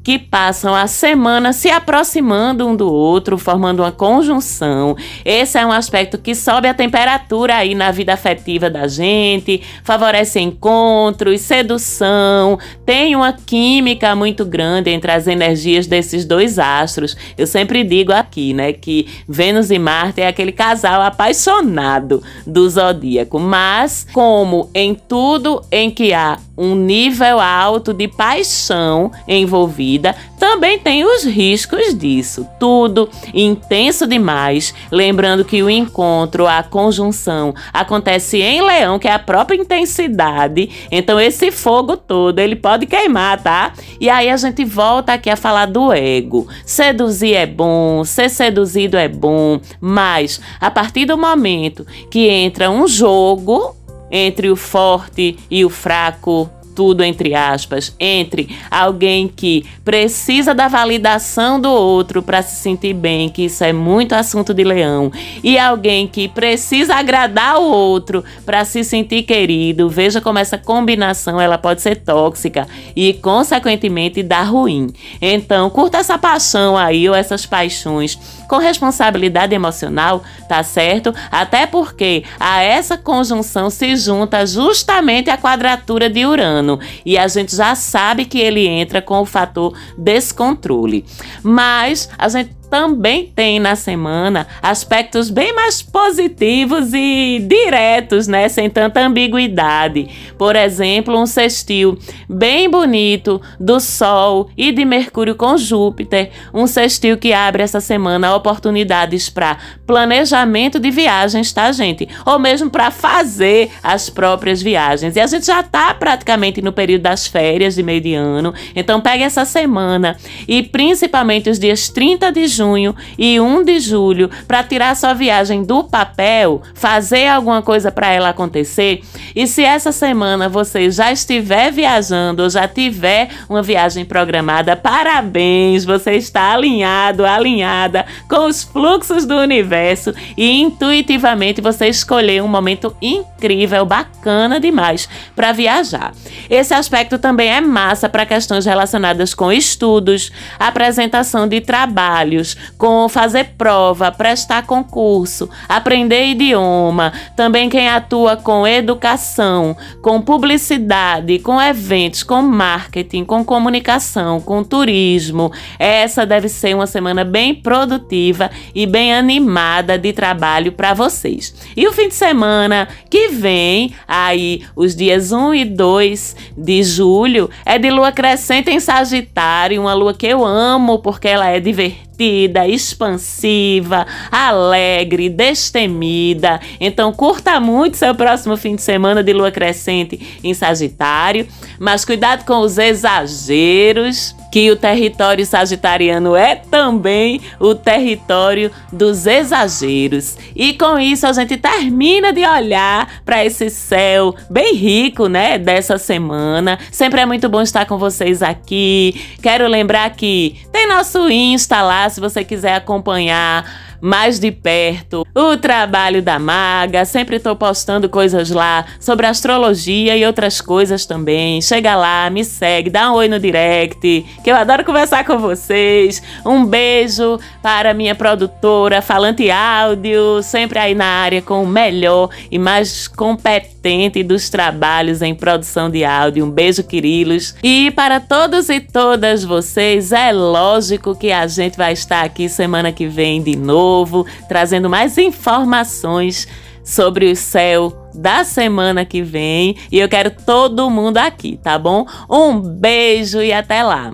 que 0.07 0.21
passam 0.21 0.73
a 0.73 0.87
semana 0.87 1.53
se 1.53 1.69
aproximando 1.69 2.65
um 2.65 2.77
do 2.77 2.89
outro, 2.89 3.37
formando 3.37 3.81
uma 3.81 3.91
conjunção. 3.91 4.97
Esse 5.25 5.59
é 5.59 5.67
um 5.67 5.73
aspecto 5.73 6.17
que 6.17 6.33
sobe 6.33 6.69
a 6.69 6.75
temperatura 6.75 7.57
aí 7.57 7.75
na 7.75 7.91
vida 7.91 8.15
afetiva 8.15 8.71
da 8.71 8.87
gente, 8.87 9.61
favorece 9.83 10.39
encontros, 10.39 11.41
sedução, 11.41 12.57
tem 12.85 13.17
uma 13.17 13.33
química 13.33 14.15
muito 14.15 14.45
grande 14.45 14.91
entre 14.91 15.11
as 15.11 15.27
energias 15.27 15.89
desses 15.89 16.25
dois 16.25 16.57
astros. 16.57 17.17
Eu 17.37 17.49
sempre 17.49 17.83
digo 17.83 18.13
aqui, 18.13 18.55
né, 18.55 18.73
que 18.73 19.09
Vênus 19.29 19.73
e 19.73 19.79
Marte 19.81 20.21
é 20.21 20.29
aquele 20.29 20.53
casal 20.53 21.03
apaixonado 21.03 22.23
do 22.47 22.71
zodíaco, 22.71 23.41
mas 23.41 24.07
como 24.13 24.71
em 24.73 24.95
tudo 24.95 25.65
em 25.73 25.91
que 25.91 26.15
há 26.15 26.39
um 26.57 26.75
nível 26.75 27.39
alto 27.41 27.93
de 27.93 28.09
paixão 28.09 29.11
envolvida, 29.29 30.15
também 30.39 30.79
tem 30.79 31.05
os 31.05 31.25
riscos 31.25 31.95
disso. 31.95 32.47
Tudo 32.59 33.09
intenso 33.35 34.07
demais. 34.07 34.75
Lembrando 34.91 35.45
que 35.45 35.63
o 35.63 35.69
encontro, 35.69 36.47
a 36.47 36.63
conjunção, 36.63 37.55
acontece 37.73 38.41
em 38.41 38.63
Leão, 38.63 38.99
que 38.99 39.09
é 39.09 39.13
a 39.13 39.19
própria 39.19 39.57
intensidade. 39.57 40.71
Então, 40.91 41.21
esse 41.21 41.51
fogo 41.51 41.97
todo, 41.97 42.39
ele 42.39 42.57
pode 42.57 42.87
queimar, 42.87 43.43
tá? 43.43 43.73
E 44.01 44.09
aí 44.09 44.31
a 44.31 44.37
gente 44.37 44.65
volta 44.65 45.15
aqui 45.15 45.29
a 45.31 45.37
falar 45.37 45.67
do 45.67 45.93
ego. 45.93 46.47
Seduzir 46.65 47.35
é 47.35 47.47
bom, 47.47 48.05
ser 48.05 48.29
seduzido 48.31 48.97
é 48.97 49.09
bom, 49.09 49.61
mas 49.81 50.41
a 50.61 50.71
partir 50.71 51.05
do 51.05 51.19
momento 51.19 51.87
que 52.11 52.29
entra 52.29 52.71
um 52.71 52.87
jogo 52.87 53.75
entre 54.11 54.51
o 54.51 54.57
forte 54.57 55.37
e 55.51 55.65
o 55.65 55.71
fraco, 55.71 56.51
tudo 56.77 57.03
entre 57.03 57.35
aspas, 57.35 57.97
entre 57.99 58.55
alguém 58.71 59.27
que 59.27 59.65
precisa 59.83 60.55
da 60.55 60.69
validação 60.69 61.59
do 61.59 61.71
outro 61.71 62.23
para 62.23 62.43
se 62.43 62.57
sentir 62.57 62.93
bem, 62.93 63.31
que 63.31 63.47
isso 63.47 63.65
é 63.65 63.73
muito 63.73 64.13
assunto 64.13 64.53
de 64.53 64.63
leão, 64.63 65.11
e 65.43 65.59
alguém 65.59 66.07
que 66.07 66.29
precisa 66.29 66.97
agradar 66.97 67.59
o 67.59 67.65
outro 67.65 68.23
para 68.45 68.63
se 68.67 68.85
sentir 68.85 69.23
querido. 69.23 69.89
Veja 69.89 70.21
como 70.21 70.39
essa 70.39 70.59
combinação 70.59 71.41
ela 71.41 71.57
pode 71.57 71.81
ser 71.81 71.97
tóxica 71.97 72.69
e 72.95 73.15
consequentemente 73.15 74.23
dar 74.23 74.43
ruim. 74.43 74.93
Então, 75.21 75.71
curta 75.71 75.97
essa 75.97 76.19
paixão 76.19 76.77
aí 76.77 77.09
ou 77.09 77.15
essas 77.15 77.47
paixões 77.47 78.19
com 78.47 78.59
responsabilidade 78.59 79.55
emocional, 79.55 80.23
tá 80.49 80.63
certo? 80.63 81.15
Até 81.31 81.67
porque 81.67 82.23
a 82.39 82.63
essa 82.63 82.99
conjunção 82.99 83.71
se 83.71 83.97
junta 83.97 84.47
justamente 84.47 85.31
a 85.31 85.39
quadratura 85.39 86.11
de 86.11 86.27
Urano 86.27 86.66
e 87.05 87.17
a 87.17 87.29
gente 87.29 87.55
já 87.55 87.75
sabe 87.75 88.25
que 88.25 88.39
ele 88.39 88.67
entra 88.67 89.01
com 89.01 89.21
o 89.21 89.27
fator 89.27 89.77
descontrole. 89.97 91.05
Mas 91.43 92.09
a 92.19 92.29
gente 92.29 92.51
também 92.67 93.33
tem 93.35 93.59
na 93.59 93.77
semana 93.77 94.47
aspectos 94.61 95.31
bem 95.31 95.53
mais 95.55 95.83
positivos 95.83 96.93
e 96.93 97.45
diretos, 97.47 98.27
né, 98.27 98.49
sem 98.49 98.69
tanta 98.69 99.01
ambiguidade. 99.01 100.09
Por 100.37 100.57
exemplo, 100.57 101.19
um 101.19 101.27
sextil 101.27 101.99
bem 102.29 102.69
bonito 102.69 103.41
do 103.59 103.81
Sol 103.81 104.51
e 104.57 104.73
de 104.73 104.85
Mercúrio 104.85 105.35
com 105.35 105.57
Júpiter, 105.57 106.31
um 106.53 106.67
sextil 106.67 107.17
que 107.17 107.33
abre 107.33 107.63
essa 107.63 107.81
semana 107.81 108.35
oportunidades 108.35 109.29
para 109.29 109.59
planejamento 109.87 110.79
de 110.79 110.91
viagens, 110.91 111.53
tá, 111.53 111.71
gente? 111.73 112.09
Ou 112.25 112.39
mesmo 112.39 112.69
para 112.69 112.91
fazer 112.91 113.71
as 113.83 114.11
próprias 114.11 114.61
viagens. 114.61 115.17
E 115.17 115.21
a 115.21 115.27
gente 115.27 115.47
já 115.47 115.63
tá 115.63 115.95
praticamente 115.95 116.61
no 116.61 116.73
período 116.73 117.03
das 117.03 117.27
férias 117.27 117.75
de 117.77 117.83
meio 117.83 118.01
de 118.01 118.15
ano, 118.15 118.53
então 118.75 119.01
pegue 119.01 119.23
essa 119.23 119.45
semana 119.45 120.17
e 120.49 120.63
principalmente 120.63 121.49
os 121.49 121.59
dias 121.59 121.89
30 121.89 122.33
de 122.33 122.47
junho 122.57 122.95
e 123.19 123.39
1 123.39 123.65
de 123.65 123.79
julho 123.79 124.31
para 124.49 124.65
tirar 124.65 124.97
sua 124.97 125.13
viagem 125.13 125.63
do 125.63 125.85
papel, 125.85 126.63
fazer 126.75 127.29
alguma 127.29 127.63
coisa 127.63 127.93
para 127.93 128.09
ela 128.09 128.31
acontecer. 128.31 129.03
E 129.35 129.47
se 129.47 129.63
essa 129.63 129.93
semana 129.93 130.49
você 130.49 130.91
já 130.91 131.13
estiver 131.13 131.71
viajando 131.71 132.43
ou 132.43 132.51
já 132.51 132.67
tiver 132.67 133.29
uma 133.49 133.63
viagem 133.63 134.05
programada, 134.05 134.75
parabéns, 134.77 135.85
você 135.85 136.13
está 136.13 136.53
alinhado, 136.53 137.25
alinhada 137.25 138.07
com 138.29 138.47
os 138.47 138.63
fluxos 138.63 139.27
do 139.27 139.37
universo 139.37 140.15
e 140.37 140.61
intuitivamente 140.61 141.61
você 141.61 141.89
escolheu 141.89 142.45
um 142.45 142.49
momento 142.49 142.97
incrível, 143.03 143.85
bacana 143.85 144.59
demais 144.59 145.09
para 145.35 145.53
viajar. 145.53 146.13
Esse 146.49 146.73
aspecto 146.75 147.19
também 147.19 147.51
é 147.51 147.61
massa 147.61 148.09
para 148.09 148.27
questões 148.27 148.65
relacionadas 148.65 149.35
com 149.35 149.53
estudos, 149.53 150.31
apresentação 150.59 151.49
de 151.49 151.61
trabalhos, 151.61 152.46
com 152.77 153.09
fazer 153.09 153.55
prova, 153.57 154.13
prestar 154.13 154.67
concurso, 154.67 155.49
aprender 155.69 156.27
idioma, 156.27 157.13
também 157.35 157.69
quem 157.69 157.89
atua 157.89 158.37
com 158.37 158.67
educação, 158.67 159.77
com 160.03 160.21
publicidade, 160.21 161.39
com 161.39 161.61
eventos, 161.61 162.23
com 162.23 162.43
marketing, 162.43 163.25
com 163.25 163.45
comunicação, 163.45 164.41
com 164.41 164.63
turismo. 164.63 165.53
Essa 165.79 166.27
deve 166.27 166.49
ser 166.49 166.75
uma 166.75 166.87
semana 166.87 167.25
bem 167.25 167.55
produtiva 167.55 168.51
e 168.75 168.87
bem 168.87 169.15
animada 169.15 169.99
de 169.99 170.13
trabalho 170.13 170.73
para 170.73 170.95
vocês. 170.95 171.55
E 171.77 171.87
o 171.87 171.93
fim 171.93 172.09
de 172.09 172.15
semana 172.15 172.89
que 173.09 173.29
vem, 173.29 173.95
aí 174.07 174.63
os 174.75 174.95
dias 174.95 175.33
1 175.33 175.55
e 175.55 175.65
2 175.65 176.37
de 176.57 176.83
julho, 176.83 177.51
é 177.65 177.79
de 177.79 177.91
lua 177.91 178.13
crescente 178.13 178.71
em 178.71 178.81
Sagitário, 178.81 179.81
uma 179.81 179.95
lua 179.95 180.15
que 180.15 180.27
eu 180.27 180.45
amo 180.45 180.99
porque 180.99 181.29
ela 181.29 181.49
é 181.49 181.61
divertida 181.61 182.06
divertida, 182.17 182.67
expansiva, 182.67 184.07
alegre, 184.31 185.29
destemida. 185.29 186.59
Então 186.81 187.13
curta 187.13 187.61
muito 187.61 187.97
seu 187.97 188.15
próximo 188.15 188.57
fim 188.57 188.75
de 188.75 188.83
semana 188.83 189.23
de 189.23 189.33
lua 189.33 189.51
crescente 189.51 190.41
em 190.43 190.55
Sagitário, 190.55 191.47
mas 191.79 192.05
cuidado 192.05 192.45
com 192.45 192.61
os 192.61 192.79
exageros 192.79 194.35
que 194.51 194.71
o 194.71 194.77
território 194.77 195.45
sagitariano 195.45 196.35
é 196.35 196.55
também 196.55 197.41
o 197.61 197.75
território 197.75 198.71
dos 198.91 199.27
exageros. 199.27 200.37
E 200.55 200.73
com 200.73 200.99
isso 200.99 201.27
a 201.27 201.33
gente 201.35 201.59
termina 201.59 202.33
de 202.33 202.43
olhar 202.47 203.21
para 203.23 203.45
esse 203.45 203.69
céu 203.69 204.35
bem 204.49 204.75
rico, 204.75 205.29
né, 205.29 205.59
dessa 205.59 205.99
semana. 205.99 206.79
Sempre 206.91 207.21
é 207.21 207.27
muito 207.27 207.49
bom 207.49 207.61
estar 207.61 207.85
com 207.85 207.99
vocês 207.99 208.43
aqui. 208.43 209.37
Quero 209.43 209.67
lembrar 209.67 210.09
que 210.11 210.57
tem 210.73 210.89
nosso 210.89 211.29
Insta 211.29 211.83
lá 211.83 212.09
se 212.09 212.21
você 212.21 212.43
quiser 212.43 212.77
acompanhar 212.77 213.86
mais 214.01 214.39
de 214.39 214.51
perto 214.51 215.27
o 215.35 215.57
trabalho 215.57 216.23
da 216.23 216.39
maga. 216.39 217.05
Sempre 217.05 217.37
estou 217.37 217.55
postando 217.57 218.09
coisas 218.09 218.51
lá 218.51 218.85
sobre 219.01 219.27
astrologia 219.27 220.17
e 220.17 220.25
outras 220.25 220.61
coisas 220.61 221.07
também. 221.07 221.61
Chega 221.61 221.97
lá, 221.97 222.29
me 222.31 222.45
segue, 222.45 222.91
dá 222.91 223.11
um 223.11 223.15
oi 223.17 223.29
no 223.29 223.39
direct, 223.39 224.25
que 224.43 224.51
eu 224.51 224.57
adoro 224.57 224.85
conversar 224.85 225.25
com 225.25 225.39
vocês. 225.39 226.23
Um 226.45 226.65
beijo 226.65 227.39
para 227.63 227.95
minha 227.95 228.15
produtora 228.15 229.03
Falante 229.03 229.51
Áudio, 229.51 230.43
sempre 230.43 230.79
aí 230.79 230.95
na 230.95 231.07
área 231.07 231.43
com 231.43 231.63
o 231.63 231.67
melhor 231.67 232.31
e 232.51 232.59
mais 232.59 233.09
competente 233.09 234.23
dos 234.23 234.49
trabalhos 234.49 235.23
em 235.23 235.35
produção 235.35 235.91
de 235.91 236.05
áudio. 236.05 236.45
Um 236.45 236.51
beijo, 236.51 236.83
Quirilos. 236.83 237.55
E 237.63 237.91
para 237.93 238.21
todos 238.21 238.69
e 238.69 238.81
todas 238.81 239.45
vocês, 239.45 240.13
é 240.13 240.33
lógico 240.33 241.15
que 241.15 241.31
a 241.31 241.47
gente 241.47 241.77
vai 241.77 241.93
estar 241.93 242.25
aqui 242.25 242.49
semana 242.49 242.91
que 242.91 243.07
vem 243.07 243.43
de 243.43 243.57
novo 243.57 243.86
novo, 243.87 244.27
trazendo 244.49 244.91
mais 244.91 245.17
informações 245.17 246.49
sobre 246.83 247.31
o 247.31 247.37
céu 247.37 247.93
da 248.15 248.45
semana 248.45 249.05
que 249.05 249.23
vem. 249.23 249.77
E 249.91 249.99
eu 249.99 250.09
quero 250.09 250.31
todo 250.31 250.91
mundo 250.91 251.19
aqui, 251.19 251.59
tá 251.63 251.79
bom? 251.79 252.07
Um 252.29 252.61
beijo 252.61 253.41
e 253.41 253.53
até 253.53 253.83
lá! 253.83 254.13